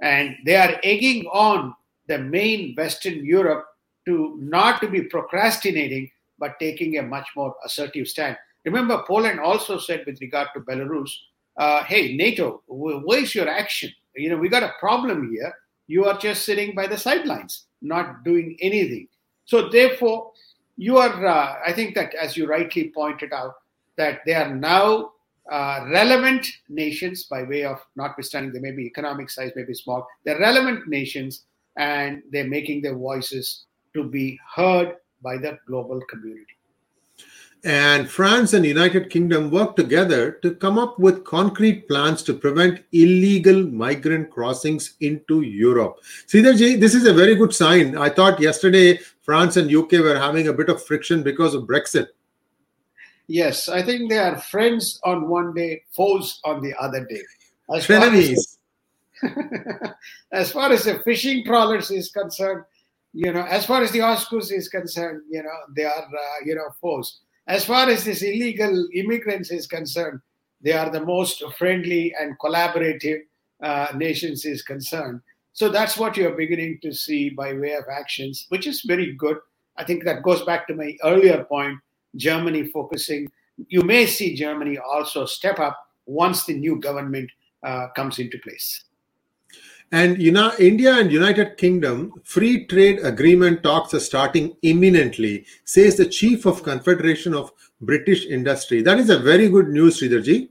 and 0.00 0.34
they 0.44 0.56
are 0.56 0.80
egging 0.82 1.24
on 1.26 1.74
the 2.08 2.18
main 2.18 2.74
western 2.76 3.24
europe 3.24 3.66
to 4.06 4.36
not 4.40 4.80
to 4.80 4.88
be 4.88 5.02
procrastinating 5.02 6.10
but 6.38 6.58
taking 6.58 6.98
a 6.98 7.02
much 7.02 7.28
more 7.36 7.54
assertive 7.64 8.08
stand 8.08 8.36
Remember, 8.64 9.04
Poland 9.06 9.40
also 9.40 9.78
said 9.78 10.04
with 10.06 10.20
regard 10.20 10.48
to 10.54 10.60
Belarus, 10.60 11.10
uh, 11.58 11.84
hey, 11.84 12.16
NATO, 12.16 12.62
where's 12.66 13.34
your 13.34 13.48
action? 13.48 13.92
You 14.16 14.30
know, 14.30 14.36
we 14.36 14.48
got 14.48 14.62
a 14.62 14.72
problem 14.80 15.30
here. 15.32 15.52
You 15.86 16.06
are 16.06 16.16
just 16.16 16.44
sitting 16.44 16.74
by 16.74 16.86
the 16.86 16.96
sidelines, 16.96 17.66
not 17.82 18.24
doing 18.24 18.56
anything. 18.60 19.08
So, 19.44 19.68
therefore, 19.68 20.32
you 20.76 20.98
are, 20.98 21.26
uh, 21.26 21.56
I 21.64 21.72
think 21.72 21.94
that 21.94 22.14
as 22.14 22.36
you 22.36 22.46
rightly 22.46 22.90
pointed 22.94 23.32
out, 23.32 23.54
that 23.96 24.20
they 24.26 24.34
are 24.34 24.54
now 24.54 25.12
uh, 25.50 25.86
relevant 25.90 26.46
nations 26.68 27.24
by 27.24 27.42
way 27.42 27.64
of 27.64 27.78
notwithstanding 27.96 28.52
they 28.52 28.60
may 28.60 28.72
be 28.74 28.86
economic 28.86 29.30
size, 29.30 29.52
may 29.54 29.64
be 29.64 29.74
small, 29.74 30.06
they're 30.24 30.38
relevant 30.38 30.88
nations 30.88 31.44
and 31.76 32.22
they're 32.30 32.48
making 32.48 32.82
their 32.82 32.94
voices 32.94 33.66
to 33.94 34.04
be 34.04 34.38
heard 34.54 34.96
by 35.22 35.36
the 35.36 35.58
global 35.66 36.00
community 36.08 36.54
and 37.64 38.10
France 38.10 38.52
and 38.52 38.64
United 38.64 39.08
Kingdom 39.08 39.50
work 39.50 39.74
together 39.74 40.32
to 40.42 40.54
come 40.54 40.78
up 40.78 40.98
with 40.98 41.24
concrete 41.24 41.88
plans 41.88 42.22
to 42.24 42.34
prevent 42.34 42.84
illegal 42.92 43.64
migrant 43.64 44.30
crossings 44.30 44.94
into 45.00 45.40
Europe. 45.40 45.98
Sridharji, 46.26 46.78
this 46.78 46.94
is 46.94 47.06
a 47.06 47.14
very 47.14 47.34
good 47.34 47.54
sign. 47.54 47.96
I 47.96 48.10
thought 48.10 48.38
yesterday 48.38 49.00
France 49.24 49.56
and 49.56 49.74
UK 49.74 49.92
were 49.92 50.18
having 50.18 50.48
a 50.48 50.52
bit 50.52 50.68
of 50.68 50.84
friction 50.84 51.22
because 51.22 51.54
of 51.54 51.64
Brexit. 51.64 52.08
Yes, 53.26 53.68
I 53.68 53.82
think 53.82 54.10
they 54.10 54.18
are 54.18 54.38
friends 54.38 55.00
on 55.02 55.28
one 55.28 55.54
day, 55.54 55.82
foes 55.90 56.40
on 56.44 56.62
the 56.62 56.74
other 56.78 57.04
day. 57.04 57.22
As 57.74 57.88
Enemies. 57.88 58.58
Far 59.20 59.30
as, 59.30 59.90
as 60.32 60.52
far 60.52 60.70
as 60.70 60.84
the 60.84 60.98
fishing 61.00 61.44
trawlers 61.44 61.90
is 61.90 62.10
concerned, 62.10 62.64
you 63.14 63.32
know, 63.32 63.44
as 63.44 63.64
far 63.64 63.82
as 63.82 63.90
the 63.92 64.00
AUKUS 64.00 64.52
is 64.52 64.68
concerned, 64.68 65.22
you 65.30 65.42
know, 65.42 65.56
they 65.74 65.84
are, 65.84 66.02
uh, 66.02 66.44
you 66.44 66.54
know, 66.54 66.68
foes 66.80 67.20
as 67.46 67.64
far 67.64 67.88
as 67.88 68.04
this 68.04 68.22
illegal 68.22 68.88
immigrants 68.94 69.50
is 69.50 69.66
concerned, 69.66 70.20
they 70.62 70.72
are 70.72 70.90
the 70.90 71.04
most 71.04 71.42
friendly 71.58 72.14
and 72.18 72.38
collaborative 72.38 73.20
uh, 73.62 73.88
nations 73.94 74.44
is 74.44 74.62
concerned. 74.62 75.20
So 75.54 75.68
that's 75.68 75.96
what 75.96 76.16
you're 76.16 76.36
beginning 76.36 76.80
to 76.82 76.92
see 76.92 77.30
by 77.30 77.54
way 77.54 77.74
of 77.74 77.84
actions, 77.90 78.46
which 78.48 78.66
is 78.66 78.82
very 78.82 79.14
good. 79.14 79.38
I 79.76 79.84
think 79.84 80.04
that 80.04 80.24
goes 80.24 80.42
back 80.42 80.66
to 80.66 80.74
my 80.74 80.96
earlier 81.04 81.44
point 81.44 81.78
Germany 82.16 82.66
focusing. 82.66 83.30
You 83.68 83.82
may 83.82 84.06
see 84.06 84.34
Germany 84.34 84.78
also 84.78 85.26
step 85.26 85.60
up 85.60 85.78
once 86.06 86.44
the 86.44 86.54
new 86.54 86.80
government 86.80 87.30
uh, 87.62 87.86
comes 87.94 88.18
into 88.18 88.36
place. 88.38 88.84
And 89.92 90.20
you 90.20 90.32
know, 90.32 90.52
India 90.58 90.92
and 90.94 91.12
United 91.12 91.56
Kingdom 91.56 92.12
free 92.24 92.66
trade 92.66 92.98
agreement 93.04 93.62
talks 93.62 93.94
are 93.94 94.00
starting 94.00 94.56
imminently, 94.62 95.46
says 95.64 95.96
the 95.96 96.06
chief 96.06 96.46
of 96.46 96.64
Confederation 96.64 97.32
of 97.32 97.52
British 97.80 98.26
Industry. 98.26 98.82
That 98.82 98.98
is 98.98 99.08
a 99.08 99.20
very 99.20 99.48
good 99.48 99.68
news, 99.68 100.00
Sridharji. 100.00 100.48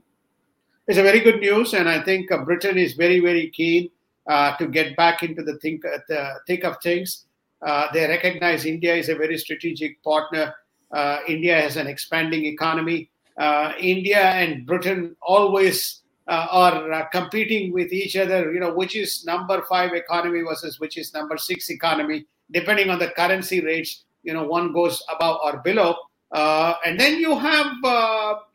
It's 0.86 0.98
a 0.98 1.02
very 1.02 1.20
good 1.20 1.40
news, 1.40 1.74
and 1.74 1.90
I 1.90 2.02
think 2.02 2.32
uh, 2.32 2.42
Britain 2.44 2.78
is 2.78 2.94
very, 2.94 3.20
very 3.20 3.50
keen 3.50 3.90
uh, 4.26 4.56
to 4.56 4.66
get 4.66 4.96
back 4.96 5.22
into 5.22 5.42
the 5.42 5.58
think, 5.58 5.84
uh, 5.84 5.98
the 6.08 6.40
thick 6.46 6.64
of 6.64 6.76
things. 6.82 7.26
Uh, 7.60 7.88
they 7.92 8.06
recognize 8.06 8.64
India 8.64 8.94
is 8.94 9.10
a 9.10 9.14
very 9.14 9.36
strategic 9.36 10.02
partner. 10.02 10.54
Uh, 10.90 11.18
India 11.28 11.60
has 11.60 11.76
an 11.76 11.86
expanding 11.86 12.46
economy. 12.46 13.10
Uh, 13.38 13.72
India 13.78 14.20
and 14.20 14.64
Britain 14.64 15.14
always 15.20 16.00
are 16.26 17.06
competing 17.12 17.70
with 17.70 17.92
each 17.92 18.16
other. 18.16 18.50
You 18.50 18.60
know, 18.60 18.72
which 18.72 18.96
is 18.96 19.26
number 19.26 19.62
five 19.68 19.92
economy 19.92 20.40
versus 20.40 20.80
which 20.80 20.96
is 20.96 21.12
number 21.12 21.36
six 21.36 21.68
economy, 21.68 22.26
depending 22.50 22.88
on 22.88 22.98
the 22.98 23.08
currency 23.08 23.60
rates. 23.60 24.04
You 24.22 24.32
know, 24.32 24.44
one 24.44 24.72
goes 24.72 25.02
above 25.14 25.40
or 25.44 25.58
below. 25.58 25.96
and 26.32 26.98
then 26.98 27.18
you 27.18 27.38
have, 27.38 27.72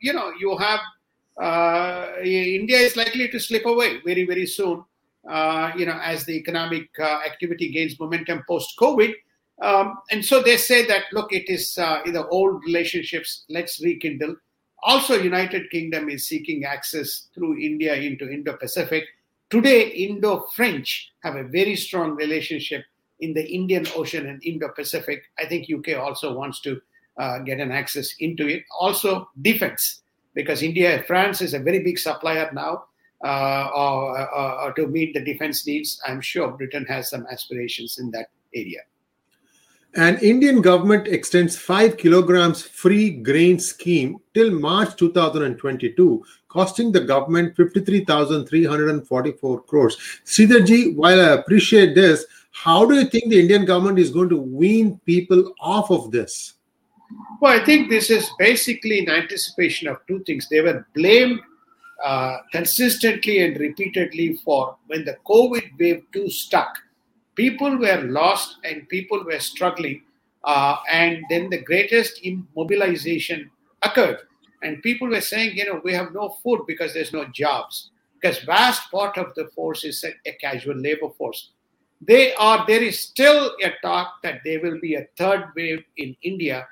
you 0.00 0.12
know, 0.12 0.32
you 0.40 0.56
have 0.56 0.80
India 2.24 2.78
is 2.78 2.96
likely 2.96 3.28
to 3.28 3.38
slip 3.38 3.66
away 3.66 4.00
very, 4.04 4.26
very 4.26 4.46
soon. 4.46 4.84
Uh, 5.28 5.70
you 5.76 5.84
know, 5.84 5.98
as 6.02 6.24
the 6.24 6.32
economic 6.32 6.88
uh, 6.98 7.20
activity 7.26 7.70
gains 7.70 7.98
momentum 8.00 8.42
post 8.48 8.74
COVID. 8.78 9.12
Um, 9.60 9.98
and 10.10 10.24
so 10.24 10.42
they 10.42 10.56
say 10.56 10.86
that 10.86 11.04
look, 11.12 11.32
it 11.32 11.50
is 11.50 11.76
uh, 11.76 12.00
you 12.06 12.12
know 12.12 12.26
old 12.30 12.62
relationships. 12.64 13.44
Let's 13.48 13.82
rekindle. 13.84 14.36
Also, 14.82 15.20
United 15.20 15.70
Kingdom 15.70 16.08
is 16.08 16.26
seeking 16.26 16.64
access 16.64 17.28
through 17.34 17.58
India 17.58 17.94
into 17.94 18.30
Indo-Pacific. 18.30 19.04
Today, 19.50 19.88
Indo-French 19.88 21.12
have 21.22 21.36
a 21.36 21.42
very 21.42 21.76
strong 21.76 22.14
relationship 22.14 22.84
in 23.18 23.34
the 23.34 23.46
Indian 23.46 23.86
Ocean 23.94 24.26
and 24.26 24.42
Indo-Pacific. 24.42 25.22
I 25.38 25.44
think 25.44 25.68
UK 25.70 25.98
also 25.98 26.32
wants 26.32 26.62
to 26.62 26.80
uh, 27.18 27.40
get 27.40 27.60
an 27.60 27.70
access 27.70 28.14
into 28.20 28.48
it. 28.48 28.64
Also, 28.80 29.28
defense 29.42 30.00
because 30.34 30.62
India, 30.62 31.04
France 31.06 31.42
is 31.42 31.52
a 31.52 31.58
very 31.58 31.80
big 31.80 31.98
supplier 31.98 32.50
now 32.54 32.84
Uh, 33.22 33.68
or, 33.74 34.32
or, 34.32 34.60
or 34.62 34.72
to 34.72 34.86
meet 34.86 35.12
the 35.12 35.20
defense 35.20 35.66
needs. 35.66 36.00
I'm 36.06 36.22
sure 36.22 36.50
Britain 36.52 36.86
has 36.86 37.10
some 37.10 37.26
aspirations 37.30 37.98
in 37.98 38.10
that 38.12 38.30
area. 38.54 38.80
An 39.96 40.18
Indian 40.18 40.62
government 40.62 41.08
extends 41.08 41.58
5 41.58 41.96
kilograms 41.96 42.62
free 42.62 43.10
grain 43.10 43.58
scheme 43.58 44.20
till 44.34 44.52
March 44.52 44.94
2022, 44.96 46.24
costing 46.48 46.92
the 46.92 47.00
government 47.00 47.56
53,344 47.56 49.62
crores. 49.62 49.96
Sridharji, 50.24 50.94
while 50.94 51.20
I 51.20 51.30
appreciate 51.30 51.96
this, 51.96 52.24
how 52.52 52.86
do 52.86 52.94
you 52.94 53.06
think 53.06 53.30
the 53.30 53.40
Indian 53.40 53.64
government 53.64 53.98
is 53.98 54.10
going 54.10 54.28
to 54.28 54.36
wean 54.36 55.00
people 55.06 55.54
off 55.60 55.90
of 55.90 56.12
this? 56.12 56.54
Well, 57.40 57.60
I 57.60 57.64
think 57.64 57.90
this 57.90 58.10
is 58.10 58.30
basically 58.38 59.00
in 59.00 59.10
anticipation 59.10 59.88
of 59.88 59.96
two 60.06 60.22
things. 60.22 60.48
They 60.48 60.60
were 60.60 60.86
blamed 60.94 61.40
uh, 62.02 62.38
consistently 62.52 63.42
and 63.42 63.58
repeatedly 63.58 64.34
for 64.44 64.76
when 64.86 65.04
the 65.04 65.16
COVID 65.26 65.78
wave 65.78 66.04
2 66.12 66.30
stuck. 66.30 66.78
People 67.34 67.76
were 67.78 68.02
lost 68.02 68.56
and 68.64 68.88
people 68.88 69.24
were 69.24 69.38
struggling. 69.38 70.02
Uh, 70.44 70.76
and 70.90 71.22
then 71.28 71.50
the 71.50 71.62
greatest 71.62 72.22
immobilization 72.24 73.50
occurred. 73.82 74.18
And 74.62 74.82
people 74.82 75.08
were 75.08 75.20
saying, 75.20 75.56
you 75.56 75.66
know, 75.66 75.80
we 75.84 75.92
have 75.92 76.12
no 76.12 76.36
food 76.42 76.62
because 76.66 76.94
there's 76.94 77.12
no 77.12 77.26
jobs. 77.26 77.90
Because 78.20 78.38
vast 78.40 78.90
part 78.90 79.16
of 79.16 79.34
the 79.34 79.48
force 79.54 79.84
is 79.84 80.04
a, 80.04 80.12
a 80.28 80.32
casual 80.34 80.76
labor 80.76 81.10
force. 81.16 81.50
They 82.02 82.34
are 82.34 82.64
there 82.66 82.82
is 82.82 82.98
still 82.98 83.54
a 83.62 83.72
talk 83.82 84.22
that 84.22 84.40
there 84.44 84.60
will 84.62 84.80
be 84.80 84.94
a 84.94 85.06
third 85.18 85.50
wave 85.54 85.84
in 85.98 86.16
India 86.22 86.66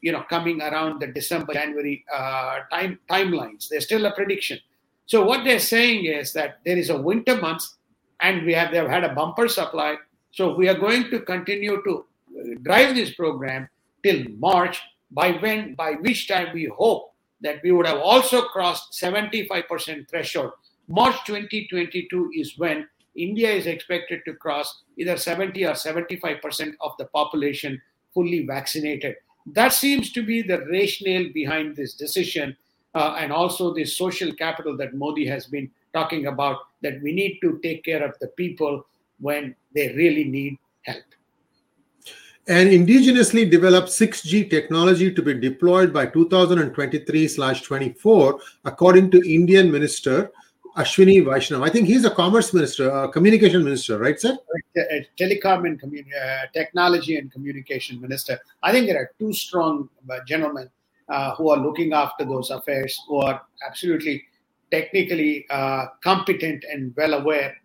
you 0.00 0.12
know 0.12 0.24
coming 0.28 0.60
around 0.62 1.00
the 1.00 1.08
December 1.08 1.52
January 1.52 2.04
uh, 2.12 2.60
time 2.70 2.98
timelines. 3.10 3.68
There's 3.68 3.84
still 3.84 4.06
a 4.06 4.12
prediction. 4.12 4.58
So 5.06 5.24
what 5.24 5.44
they're 5.44 5.58
saying 5.58 6.06
is 6.06 6.32
that 6.32 6.60
there 6.64 6.78
is 6.78 6.90
a 6.90 6.96
winter 6.96 7.36
month, 7.40 7.62
and 8.20 8.44
we 8.44 8.54
have 8.54 8.72
they've 8.72 8.88
had 8.88 9.04
a 9.04 9.14
bumper 9.14 9.48
supply. 9.48 9.96
So 10.32 10.54
we 10.56 10.68
are 10.68 10.78
going 10.78 11.10
to 11.10 11.20
continue 11.20 11.82
to 11.84 11.92
uh, 11.98 12.42
drive 12.62 12.94
this 12.94 13.14
program 13.14 13.68
till 14.02 14.24
March. 14.38 14.80
By 15.10 15.32
when, 15.32 15.74
by 15.76 15.92
which 15.92 16.26
time 16.26 16.48
we 16.52 16.64
hope 16.76 17.14
that 17.40 17.60
we 17.62 17.70
would 17.70 17.86
have 17.86 17.98
also 17.98 18.42
crossed 18.42 18.92
75% 18.92 20.08
threshold. 20.08 20.50
March 20.88 21.14
2022 21.24 22.30
is 22.34 22.58
when 22.58 22.88
India 23.16 23.50
is 23.50 23.66
expected 23.66 24.22
to 24.24 24.34
cross 24.34 24.82
either 24.98 25.16
70 25.16 25.64
or 25.64 25.72
75% 25.72 26.72
of 26.80 26.92
the 26.98 27.04
population 27.06 27.80
fully 28.12 28.44
vaccinated. 28.46 29.14
That 29.46 29.72
seems 29.72 30.12
to 30.12 30.22
be 30.22 30.42
the 30.42 30.66
rationale 30.70 31.32
behind 31.32 31.74
this 31.76 31.94
decision 31.94 32.54
uh, 32.94 33.16
and 33.18 33.32
also 33.32 33.74
the 33.74 33.84
social 33.84 34.32
capital 34.32 34.76
that 34.78 34.94
Modi 34.94 35.26
has 35.26 35.46
been 35.46 35.70
talking 35.92 36.26
about 36.26 36.58
that 36.82 37.00
we 37.02 37.12
need 37.12 37.38
to 37.42 37.60
take 37.62 37.84
care 37.84 38.04
of 38.04 38.18
the 38.20 38.28
people 38.28 38.86
when 39.20 39.54
they 39.74 39.92
really 39.92 40.24
need 40.24 40.56
help. 40.82 41.04
An 42.46 42.68
indigenously 42.68 43.50
developed 43.50 43.88
6G 43.88 44.50
technology 44.50 45.10
to 45.12 45.22
be 45.22 45.32
deployed 45.32 45.94
by 45.94 46.04
2023/24, 46.06 48.38
according 48.66 49.10
to 49.12 49.22
Indian 49.26 49.72
Minister 49.72 50.30
Ashwini 50.76 51.22
Vaishnav. 51.22 51.62
I 51.64 51.70
think 51.70 51.86
he's 51.86 52.04
a 52.04 52.10
commerce 52.10 52.52
minister, 52.52 52.90
uh, 52.90 53.06
communication 53.06 53.62
minister, 53.62 53.96
right, 53.96 54.18
sir? 54.18 54.36
Telecom 55.18 55.66
and 55.66 55.80
uh, 55.80 56.46
technology 56.52 57.16
and 57.16 57.30
communication 57.30 58.00
minister. 58.00 58.40
I 58.62 58.72
think 58.72 58.88
there 58.88 58.98
are 58.98 59.10
two 59.20 59.32
strong 59.32 59.88
uh, 60.10 60.18
gentlemen 60.26 60.68
uh, 61.08 61.36
who 61.36 61.50
are 61.50 61.58
looking 61.58 61.92
after 61.92 62.24
those 62.24 62.50
affairs, 62.50 62.98
who 63.06 63.18
are 63.18 63.40
absolutely 63.64 64.24
technically 64.72 65.46
uh, 65.50 65.86
competent 66.02 66.64
and 66.70 66.92
well 66.96 67.14
aware. 67.14 67.56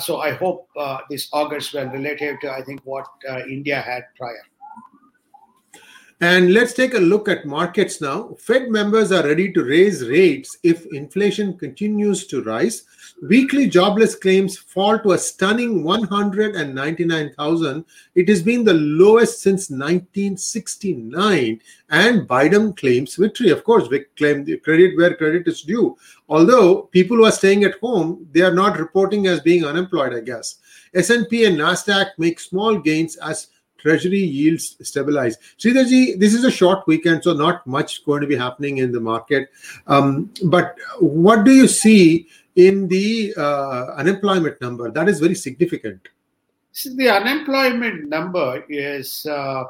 So 0.00 0.20
I 0.20 0.32
hope 0.32 0.68
this 1.08 1.30
augurs 1.32 1.72
well 1.72 1.86
relative 1.86 2.40
to 2.40 2.52
I 2.52 2.62
think 2.62 2.82
what 2.84 3.06
India 3.48 3.80
had 3.80 4.02
prior. 4.18 4.42
And 6.20 6.52
let's 6.52 6.72
take 6.72 6.94
a 6.94 6.98
look 6.98 7.28
at 7.28 7.46
markets 7.46 8.00
now. 8.00 8.34
Fed 8.40 8.70
members 8.70 9.12
are 9.12 9.22
ready 9.22 9.52
to 9.52 9.62
raise 9.62 10.08
rates 10.08 10.58
if 10.64 10.84
inflation 10.86 11.56
continues 11.56 12.26
to 12.26 12.42
rise. 12.42 12.82
Weekly 13.22 13.68
jobless 13.68 14.16
claims 14.16 14.58
fall 14.58 14.98
to 14.98 15.12
a 15.12 15.18
stunning 15.18 15.84
199,000. 15.84 17.84
It 18.16 18.28
has 18.28 18.42
been 18.42 18.64
the 18.64 18.74
lowest 18.74 19.42
since 19.42 19.70
1969. 19.70 21.60
And 21.90 22.28
Biden 22.28 22.76
claims 22.76 23.14
victory. 23.14 23.50
Of 23.50 23.62
course, 23.62 23.88
we 23.88 24.00
claim 24.16 24.44
the 24.44 24.56
credit 24.56 24.96
where 24.96 25.14
credit 25.14 25.46
is 25.46 25.62
due. 25.62 25.96
Although 26.28 26.88
people 26.90 27.18
who 27.18 27.26
are 27.26 27.32
staying 27.32 27.62
at 27.62 27.78
home, 27.78 28.26
they 28.32 28.40
are 28.40 28.54
not 28.54 28.80
reporting 28.80 29.28
as 29.28 29.38
being 29.38 29.64
unemployed, 29.64 30.14
I 30.14 30.20
guess. 30.20 30.56
S&P 30.94 31.44
and 31.44 31.58
Nasdaq 31.58 32.08
make 32.18 32.40
small 32.40 32.76
gains 32.76 33.14
as 33.18 33.48
treasury 33.78 34.18
yields 34.18 34.76
stabilize. 34.82 35.38
Sridharji, 35.58 36.18
this 36.18 36.34
is 36.34 36.44
a 36.44 36.50
short 36.50 36.86
weekend, 36.86 37.24
so 37.24 37.32
not 37.32 37.66
much 37.66 38.04
going 38.04 38.20
to 38.20 38.26
be 38.26 38.36
happening 38.36 38.78
in 38.78 38.92
the 38.92 39.00
market. 39.00 39.50
Um, 39.86 40.30
but 40.44 40.76
what 41.00 41.44
do 41.44 41.52
you 41.52 41.68
see 41.68 42.28
in 42.56 42.88
the 42.88 43.34
uh, 43.36 43.94
unemployment 43.96 44.60
number? 44.60 44.90
That 44.90 45.08
is 45.08 45.20
very 45.20 45.34
significant. 45.34 46.08
The 46.84 47.08
unemployment 47.08 48.08
number 48.08 48.64
is 48.68 49.26
uh, 49.26 49.64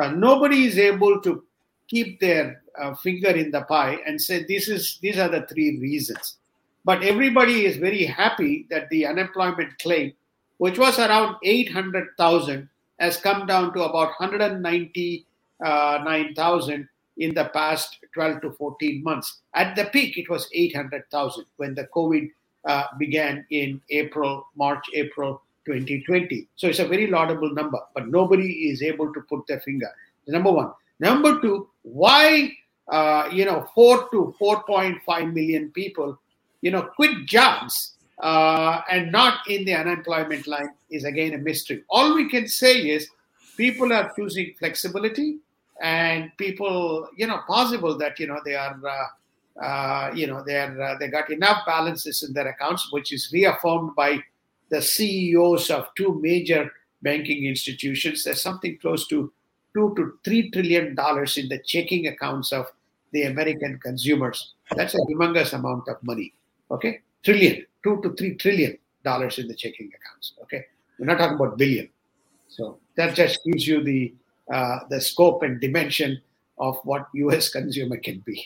uh, 0.00 0.08
nobody 0.10 0.66
is 0.66 0.78
able 0.78 1.20
to 1.22 1.44
keep 1.88 2.20
their 2.20 2.62
uh, 2.80 2.94
finger 2.94 3.30
in 3.30 3.50
the 3.50 3.62
pie 3.62 3.98
and 4.06 4.20
say 4.20 4.44
this 4.44 4.68
is 4.68 4.98
these 5.02 5.18
are 5.18 5.28
the 5.28 5.46
three 5.46 5.78
reasons. 5.78 6.36
But 6.84 7.02
everybody 7.02 7.66
is 7.66 7.76
very 7.76 8.04
happy 8.04 8.66
that 8.70 8.88
the 8.90 9.06
unemployment 9.06 9.78
claim, 9.78 10.12
which 10.58 10.78
was 10.78 10.98
around 10.98 11.36
800,000, 11.44 12.68
has 13.02 13.16
come 13.16 13.46
down 13.46 13.72
to 13.74 13.82
about 13.82 14.14
199,000 14.18 16.88
in 17.18 17.34
the 17.34 17.44
past 17.46 17.98
12 18.14 18.40
to 18.42 18.52
14 18.52 19.02
months. 19.02 19.40
At 19.54 19.74
the 19.74 19.86
peak, 19.86 20.16
it 20.16 20.30
was 20.30 20.48
800,000 20.54 21.44
when 21.56 21.74
the 21.74 21.88
COVID 21.94 22.30
uh, 22.64 22.84
began 22.98 23.44
in 23.50 23.80
April, 23.90 24.46
March, 24.56 24.86
April 24.94 25.42
2020. 25.66 26.46
So 26.54 26.68
it's 26.68 26.78
a 26.78 26.86
very 26.86 27.08
laudable 27.08 27.52
number, 27.52 27.80
but 27.92 28.06
nobody 28.08 28.70
is 28.70 28.82
able 28.82 29.12
to 29.12 29.20
put 29.22 29.48
their 29.48 29.58
finger. 29.60 29.88
Number 30.28 30.52
one. 30.52 30.70
Number 31.00 31.40
two, 31.40 31.68
why 31.82 32.52
uh, 32.88 33.28
you 33.32 33.44
know 33.44 33.68
four 33.74 34.08
to 34.10 34.32
4.5 34.40 35.32
million 35.32 35.70
people 35.70 36.20
you 36.60 36.70
know 36.70 36.82
quit 36.94 37.26
jobs 37.26 37.94
uh, 38.20 38.82
and 38.90 39.10
not 39.10 39.40
in 39.48 39.64
the 39.64 39.74
unemployment 39.74 40.46
line 40.46 40.70
is 40.90 41.04
again 41.04 41.34
a 41.34 41.38
mystery. 41.38 41.82
All 41.88 42.14
we 42.14 42.28
can 42.28 42.46
say 42.48 42.88
is 42.88 43.08
people 43.56 43.92
are 43.92 44.12
choosing 44.16 44.54
flexibility, 44.58 45.38
and 45.80 46.30
people, 46.36 47.08
you 47.16 47.26
know, 47.26 47.40
possible 47.46 47.96
that 47.98 48.18
you 48.18 48.26
know 48.26 48.40
they 48.44 48.54
are, 48.54 48.78
uh, 48.86 49.62
uh, 49.62 50.12
you 50.14 50.26
know, 50.26 50.42
they 50.44 50.56
are 50.56 50.80
uh, 50.80 50.98
they 50.98 51.08
got 51.08 51.30
enough 51.30 51.66
balances 51.66 52.22
in 52.22 52.32
their 52.32 52.48
accounts, 52.48 52.92
which 52.92 53.12
is 53.12 53.30
reaffirmed 53.32 53.94
by 53.96 54.22
the 54.70 54.80
CEOs 54.80 55.70
of 55.70 55.88
two 55.96 56.18
major 56.22 56.70
banking 57.02 57.46
institutions. 57.46 58.24
There's 58.24 58.40
something 58.40 58.78
close 58.78 59.06
to 59.08 59.32
two 59.74 59.94
to 59.96 60.18
three 60.24 60.50
trillion 60.50 60.94
dollars 60.94 61.36
in 61.36 61.48
the 61.48 61.58
checking 61.58 62.06
accounts 62.06 62.52
of 62.52 62.66
the 63.12 63.24
American 63.24 63.78
consumers. 63.78 64.54
That's 64.74 64.94
a 64.94 64.98
humongous 64.98 65.52
amount 65.52 65.88
of 65.88 66.02
money. 66.02 66.32
Okay, 66.70 67.00
trillion, 67.22 67.66
two 67.84 68.00
to 68.02 68.14
three 68.14 68.34
trillion 68.36 68.78
dollars 69.04 69.38
in 69.38 69.48
the 69.48 69.54
checking 69.54 69.88
accounts. 69.88 70.34
Okay, 70.42 70.64
we're 70.98 71.06
not 71.06 71.18
talking 71.18 71.36
about 71.36 71.58
billion. 71.58 71.88
So 72.48 72.78
that 72.96 73.14
just 73.14 73.40
gives 73.44 73.66
you 73.66 73.82
the 73.82 74.14
uh, 74.52 74.80
the 74.90 75.00
scope 75.00 75.42
and 75.42 75.60
dimension 75.60 76.20
of 76.58 76.78
what 76.84 77.08
U.S. 77.14 77.48
consumer 77.48 77.96
can 77.96 78.20
be. 78.20 78.44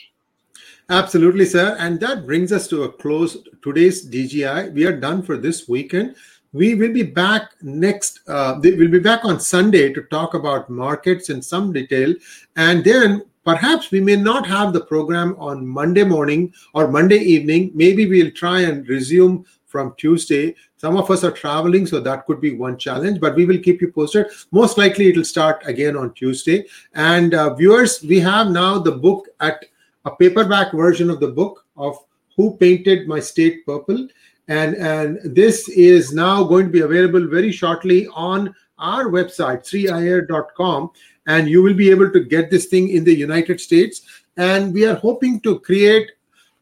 Absolutely, 0.89 1.45
sir. 1.45 1.75
And 1.79 1.99
that 1.99 2.25
brings 2.25 2.51
us 2.51 2.67
to 2.69 2.83
a 2.83 2.91
close 2.91 3.37
today's 3.61 4.09
DGI. 4.09 4.73
We 4.73 4.85
are 4.85 4.97
done 4.97 5.21
for 5.21 5.37
this 5.37 5.67
weekend. 5.67 6.15
We 6.53 6.75
will 6.75 6.93
be 6.93 7.03
back 7.03 7.51
next, 7.61 8.21
uh, 8.27 8.59
we'll 8.63 8.89
be 8.89 8.99
back 8.99 9.25
on 9.25 9.39
Sunday 9.39 9.93
to 9.93 10.01
talk 10.03 10.33
about 10.33 10.69
markets 10.69 11.29
in 11.29 11.41
some 11.41 11.73
detail. 11.73 12.15
And 12.55 12.83
then 12.85 13.25
perhaps 13.47 13.91
we 13.91 14.01
may 14.01 14.17
not 14.17 14.45
have 14.45 14.73
the 14.73 14.81
program 14.81 15.33
on 15.39 15.65
Monday 15.65 16.03
morning 16.03 16.53
or 16.73 16.89
Monday 16.89 17.19
evening. 17.19 17.71
Maybe 17.73 18.05
we'll 18.05 18.31
try 18.31 18.59
and 18.63 18.85
resume 18.89 19.45
from 19.65 19.93
Tuesday. 19.97 20.53
Some 20.75 20.97
of 20.97 21.09
us 21.09 21.23
are 21.23 21.31
traveling, 21.31 21.85
so 21.85 22.01
that 22.01 22.25
could 22.25 22.41
be 22.41 22.57
one 22.57 22.77
challenge, 22.77 23.21
but 23.21 23.35
we 23.35 23.45
will 23.45 23.59
keep 23.59 23.79
you 23.81 23.89
posted. 23.89 24.25
Most 24.51 24.77
likely, 24.77 25.07
it'll 25.07 25.23
start 25.23 25.63
again 25.65 25.95
on 25.95 26.13
Tuesday. 26.13 26.65
And 26.93 27.33
uh, 27.33 27.53
viewers, 27.53 28.03
we 28.03 28.19
have 28.19 28.49
now 28.49 28.79
the 28.79 28.91
book 28.91 29.29
at 29.39 29.63
a 30.03 30.11
paperback 30.11 30.73
version 30.73 31.09
of 31.09 31.21
the 31.21 31.29
book 31.29 31.65
of 31.77 31.97
Who 32.35 32.57
Painted 32.57 33.07
My 33.07 33.21
State 33.21 33.65
Purple. 33.65 34.09
And, 34.49 34.75
and 34.75 35.19
this 35.23 35.69
is 35.69 36.13
now 36.13 36.43
going 36.43 36.65
to 36.65 36.71
be 36.71 36.81
available 36.81 37.25
very 37.29 37.53
shortly 37.53 38.07
on 38.07 38.53
our 38.77 39.05
website, 39.05 39.63
3ir.com. 39.63 40.91
And 41.27 41.47
you 41.47 41.61
will 41.61 41.73
be 41.73 41.91
able 41.91 42.11
to 42.11 42.19
get 42.23 42.49
this 42.49 42.65
thing 42.65 42.89
in 42.89 43.03
the 43.03 43.13
United 43.13 43.61
States. 43.61 44.01
And 44.37 44.73
we 44.73 44.85
are 44.85 44.95
hoping 44.95 45.39
to 45.41 45.59
create 45.59 46.11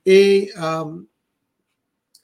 a 0.05 0.51
um, 0.51 1.07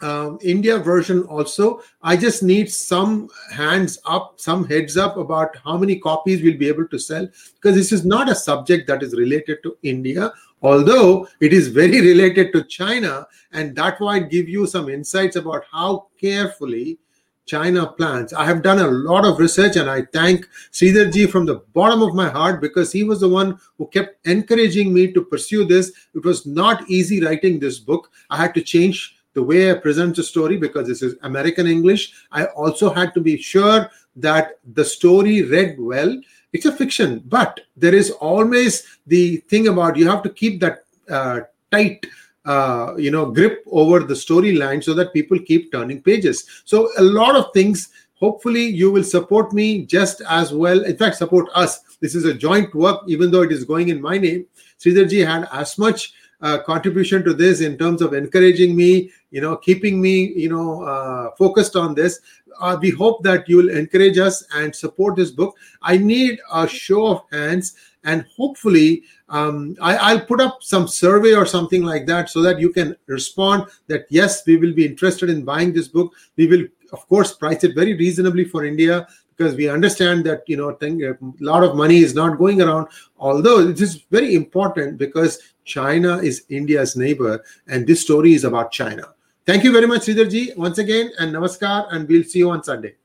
um, 0.01 0.39
India 0.41 0.77
version 0.77 1.23
also. 1.23 1.81
I 2.01 2.17
just 2.17 2.43
need 2.43 2.71
some 2.71 3.29
hands 3.51 3.99
up, 4.05 4.33
some 4.37 4.65
heads 4.65 4.97
up 4.97 5.17
about 5.17 5.55
how 5.63 5.77
many 5.77 5.99
copies 5.99 6.41
we'll 6.41 6.57
be 6.57 6.67
able 6.67 6.87
to 6.87 6.99
sell 6.99 7.27
because 7.55 7.75
this 7.75 7.91
is 7.91 8.05
not 8.05 8.29
a 8.29 8.35
subject 8.35 8.87
that 8.87 9.03
is 9.03 9.13
related 9.13 9.61
to 9.63 9.77
India, 9.83 10.33
although 10.61 11.27
it 11.39 11.53
is 11.53 11.67
very 11.67 12.01
related 12.11 12.51
to 12.53 12.63
China, 12.63 13.27
and 13.51 13.75
that 13.75 13.99
might 14.01 14.29
give 14.29 14.49
you 14.49 14.65
some 14.65 14.89
insights 14.89 15.35
about 15.35 15.63
how 15.71 16.07
carefully 16.19 16.97
China 17.45 17.87
plans. 17.87 18.33
I 18.33 18.45
have 18.45 18.61
done 18.61 18.79
a 18.79 18.87
lot 18.87 19.25
of 19.25 19.39
research 19.39 19.75
and 19.75 19.89
I 19.89 20.03
thank 20.13 20.47
Sridharji 20.71 21.29
from 21.29 21.45
the 21.45 21.63
bottom 21.73 22.01
of 22.01 22.15
my 22.15 22.29
heart 22.29 22.61
because 22.61 22.91
he 22.91 23.03
was 23.03 23.19
the 23.19 23.29
one 23.29 23.59
who 23.77 23.87
kept 23.87 24.25
encouraging 24.25 24.93
me 24.93 25.11
to 25.13 25.23
pursue 25.23 25.65
this. 25.65 25.91
It 26.15 26.23
was 26.23 26.45
not 26.45 26.89
easy 26.89 27.23
writing 27.23 27.59
this 27.59 27.79
book. 27.79 28.11
I 28.29 28.37
had 28.37 28.53
to 28.55 28.61
change 28.61 29.17
the 29.33 29.43
way 29.43 29.71
I 29.71 29.75
present 29.75 30.15
the 30.15 30.23
story 30.23 30.57
because 30.57 30.87
this 30.87 31.01
is 31.01 31.15
American 31.23 31.67
English. 31.67 32.13
I 32.31 32.45
also 32.45 32.93
had 32.93 33.13
to 33.13 33.21
be 33.21 33.37
sure 33.37 33.89
that 34.17 34.59
the 34.73 34.85
story 34.85 35.43
read 35.43 35.77
well. 35.79 36.19
It's 36.53 36.65
a 36.65 36.71
fiction, 36.71 37.23
but 37.27 37.61
there 37.77 37.95
is 37.95 38.11
always 38.11 38.85
the 39.07 39.37
thing 39.37 39.67
about 39.69 39.95
you 39.95 40.07
have 40.09 40.21
to 40.23 40.29
keep 40.29 40.59
that 40.59 40.83
uh, 41.09 41.41
tight 41.71 42.05
uh, 42.45 42.93
you 42.97 43.11
know 43.11 43.31
grip 43.31 43.63
over 43.71 43.99
the 43.99 44.13
storyline 44.13 44.83
so 44.83 44.93
that 44.93 45.13
people 45.13 45.39
keep 45.39 45.71
turning 45.71 46.01
pages. 46.01 46.45
So 46.65 46.89
a 46.97 47.03
lot 47.03 47.35
of 47.35 47.53
things 47.53 47.89
hopefully 48.15 48.63
you 48.63 48.91
will 48.91 49.03
support 49.03 49.53
me 49.53 49.85
just 49.85 50.21
as 50.29 50.53
well. 50.53 50.83
In 50.83 50.97
fact 50.97 51.17
support 51.17 51.49
us. 51.53 51.79
This 51.99 52.15
is 52.15 52.25
a 52.25 52.33
joint 52.33 52.73
work 52.73 53.01
even 53.07 53.31
though 53.31 53.43
it 53.43 53.51
is 53.51 53.63
going 53.63 53.89
in 53.89 54.01
my 54.01 54.17
name. 54.17 54.45
Sridharji 54.79 55.25
had 55.25 55.47
as 55.51 55.77
much 55.77 56.13
uh, 56.41 56.57
contribution 56.63 57.23
to 57.23 57.33
this 57.33 57.61
in 57.61 57.77
terms 57.77 58.01
of 58.01 58.13
encouraging 58.13 58.75
me 58.75 59.11
you 59.29 59.41
know 59.41 59.55
keeping 59.55 60.01
me 60.01 60.33
you 60.35 60.49
know 60.49 60.83
uh, 60.83 61.31
focused 61.37 61.75
on 61.75 61.95
this. 61.95 62.19
Uh, 62.59 62.77
we 62.79 62.89
hope 62.89 63.23
that 63.23 63.47
you 63.47 63.57
will 63.57 63.69
encourage 63.69 64.17
us 64.17 64.43
and 64.55 64.75
support 64.75 65.15
this 65.15 65.31
book. 65.31 65.55
I 65.81 65.97
need 65.97 66.39
a 66.53 66.67
show 66.67 67.07
of 67.07 67.23
hands 67.31 67.75
and 68.03 68.25
hopefully 68.35 69.03
um, 69.29 69.75
I, 69.81 70.15
will 70.15 70.25
put 70.25 70.41
up 70.41 70.63
some 70.63 70.87
survey 70.87 71.33
or 71.33 71.45
something 71.45 71.83
like 71.83 72.05
that 72.07 72.29
so 72.29 72.41
that 72.41 72.59
you 72.59 72.71
can 72.71 72.95
respond 73.07 73.65
that 73.87 74.05
yes 74.09 74.45
we 74.45 74.57
will 74.57 74.73
be 74.73 74.85
interested 74.85 75.29
in 75.29 75.43
buying 75.43 75.73
this 75.73 75.87
book. 75.87 76.13
We 76.35 76.47
will 76.47 76.67
of 76.93 77.07
course 77.07 77.33
price 77.33 77.63
it 77.63 77.73
very 77.73 77.93
reasonably 77.93 78.43
for 78.43 78.65
india 78.65 79.07
because 79.37 79.55
we 79.55 79.69
understand 79.69 80.25
that 80.25 80.43
you 80.47 80.57
know 80.57 80.69
a 80.69 81.15
lot 81.39 81.63
of 81.63 81.75
money 81.75 81.97
is 81.99 82.13
not 82.13 82.37
going 82.37 82.61
around. 82.61 82.87
Although 83.17 83.59
it 83.59 83.81
is 83.81 84.03
very 84.11 84.35
important 84.35 84.97
because 84.97 85.39
china 85.63 86.17
is 86.17 86.43
india's 86.49 86.95
neighbor 86.95 87.43
and 87.67 87.87
this 87.87 88.01
story 88.01 88.33
is 88.33 88.43
about 88.43 88.71
china. 88.71 89.03
Thank 89.45 89.63
you 89.63 89.71
very 89.71 89.87
much 89.87 90.01
sridharji 90.01 90.55
once 90.57 90.77
again 90.77 91.11
and 91.19 91.33
namaskar 91.33 91.87
and 91.93 92.07
we'll 92.07 92.23
see 92.23 92.39
you 92.39 92.49
on 92.51 92.63
sunday 92.63 92.95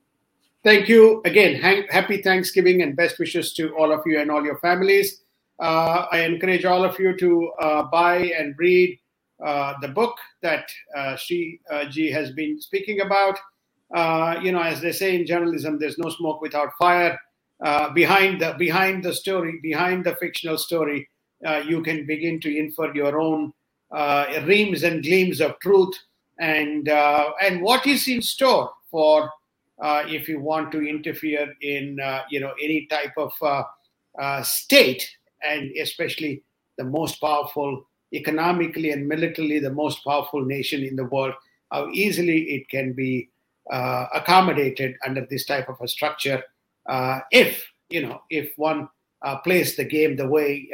Thank 0.66 0.88
you 0.88 1.22
again. 1.24 1.54
Happy 1.90 2.20
Thanksgiving 2.20 2.82
and 2.82 2.96
best 2.96 3.20
wishes 3.20 3.52
to 3.52 3.72
all 3.76 3.92
of 3.92 4.00
you 4.04 4.18
and 4.18 4.32
all 4.32 4.44
your 4.44 4.58
families. 4.58 5.22
Uh, 5.62 6.06
I 6.10 6.22
encourage 6.22 6.64
all 6.64 6.84
of 6.84 6.98
you 6.98 7.16
to 7.18 7.52
uh, 7.60 7.82
buy 7.84 8.32
and 8.36 8.52
read 8.58 8.98
uh, 9.46 9.74
the 9.80 9.86
book 9.86 10.16
that 10.42 10.68
uh, 10.96 11.14
Sri 11.14 11.60
uh, 11.70 11.84
Ji 11.84 12.10
has 12.10 12.32
been 12.32 12.60
speaking 12.60 13.02
about. 13.02 13.38
Uh, 13.94 14.40
you 14.42 14.50
know, 14.50 14.60
as 14.60 14.80
they 14.80 14.90
say 14.90 15.14
in 15.14 15.24
journalism, 15.24 15.78
there's 15.78 15.98
no 15.98 16.10
smoke 16.10 16.42
without 16.42 16.72
fire. 16.76 17.16
Behind 17.94 18.40
the 18.40 18.56
behind 18.58 19.04
the 19.04 19.14
story, 19.14 19.60
behind 19.62 20.04
the 20.04 20.16
fictional 20.16 20.58
story, 20.58 21.08
you 21.64 21.80
can 21.84 22.06
begin 22.06 22.40
to 22.40 22.52
infer 22.52 22.92
your 22.92 23.20
own 23.20 23.52
reams 24.42 24.82
and 24.82 25.04
gleams 25.04 25.40
of 25.40 25.54
truth 25.60 25.94
and 26.40 26.88
and 26.88 27.62
what 27.62 27.86
is 27.86 28.08
in 28.08 28.20
store 28.20 28.72
for 28.90 29.30
if 29.82 30.28
you 30.28 30.40
want 30.40 30.72
to 30.72 30.86
interfere 30.86 31.54
in 31.60 31.98
uh, 32.00 32.22
you 32.30 32.40
know 32.40 32.52
any 32.62 32.86
type 32.86 33.12
of 33.16 33.32
uh, 34.18 34.42
state 34.42 35.08
and 35.42 35.70
especially 35.76 36.42
the 36.78 36.84
most 36.84 37.20
powerful 37.20 37.86
economically 38.14 38.90
and 38.90 39.06
militarily 39.06 39.58
the 39.58 39.72
most 39.72 40.02
powerful 40.04 40.44
nation 40.44 40.82
in 40.82 40.96
the 40.96 41.04
world 41.04 41.34
how 41.70 41.88
easily 41.90 42.42
it 42.44 42.68
can 42.68 42.92
be 42.92 43.28
uh, 43.70 44.06
accommodated 44.14 44.94
under 45.04 45.26
this 45.28 45.44
type 45.44 45.68
of 45.68 45.76
a 45.82 45.88
structure 45.88 46.42
uh, 46.88 47.20
if 47.30 47.66
you 47.90 48.00
know 48.00 48.22
if 48.30 48.52
one 48.56 48.88
uh, 49.22 49.36
plays 49.38 49.76
the 49.76 49.84
game 49.84 50.16
the 50.16 50.26
way 50.26 50.68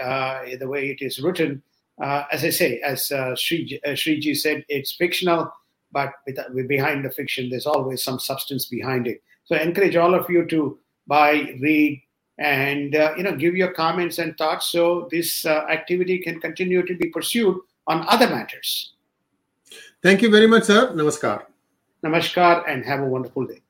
the 0.59 0.69
way 0.69 0.91
it 0.91 1.01
is 1.01 1.21
written. 1.21 1.63
As 2.01 2.45
i 2.45 2.51
say 2.51 2.81
as 2.81 3.11
uh, 3.13 3.35
Sri, 3.35 3.81
Shriji 3.87 4.37
said 4.37 4.65
it's 4.69 4.93
fictional 4.93 5.51
but 5.93 6.13
with, 6.27 6.69
behind 6.69 7.05
the 7.05 7.11
fiction, 7.11 7.51
there's 7.51 7.67
always 7.67 8.03
some 8.03 8.19
substance 8.19 8.67
behind 8.67 9.07
it. 9.07 9.23
So 9.45 9.57
I 9.57 9.61
encourage 9.61 9.97
all 9.97 10.15
of 10.15 10.29
you 10.31 10.47
to 10.47 10.79
buy, 11.07 11.57
read, 11.61 12.03
and 12.39 12.97
uh, 12.97 13.13
you 13.17 13.23
know 13.23 13.37
give 13.37 13.55
your 13.55 13.73
comments 13.73 14.19
and 14.19 14.37
thoughts 14.39 14.71
so 14.71 15.09
this 15.11 15.45
uh, 15.45 15.67
activity 15.71 16.19
can 16.19 16.41
continue 16.41 16.85
to 16.85 16.95
be 16.97 17.09
pursued 17.09 17.57
on 17.87 18.07
other 18.09 18.29
matters. 18.29 18.95
Thank 20.03 20.23
you 20.23 20.31
very 20.31 20.47
much, 20.47 20.65
sir. 20.65 20.93
Namaskar. 20.93 21.45
Namaskar, 22.05 22.65
and 22.69 22.85
have 22.85 23.01
a 23.01 23.07
wonderful 23.07 23.47
day. 23.47 23.63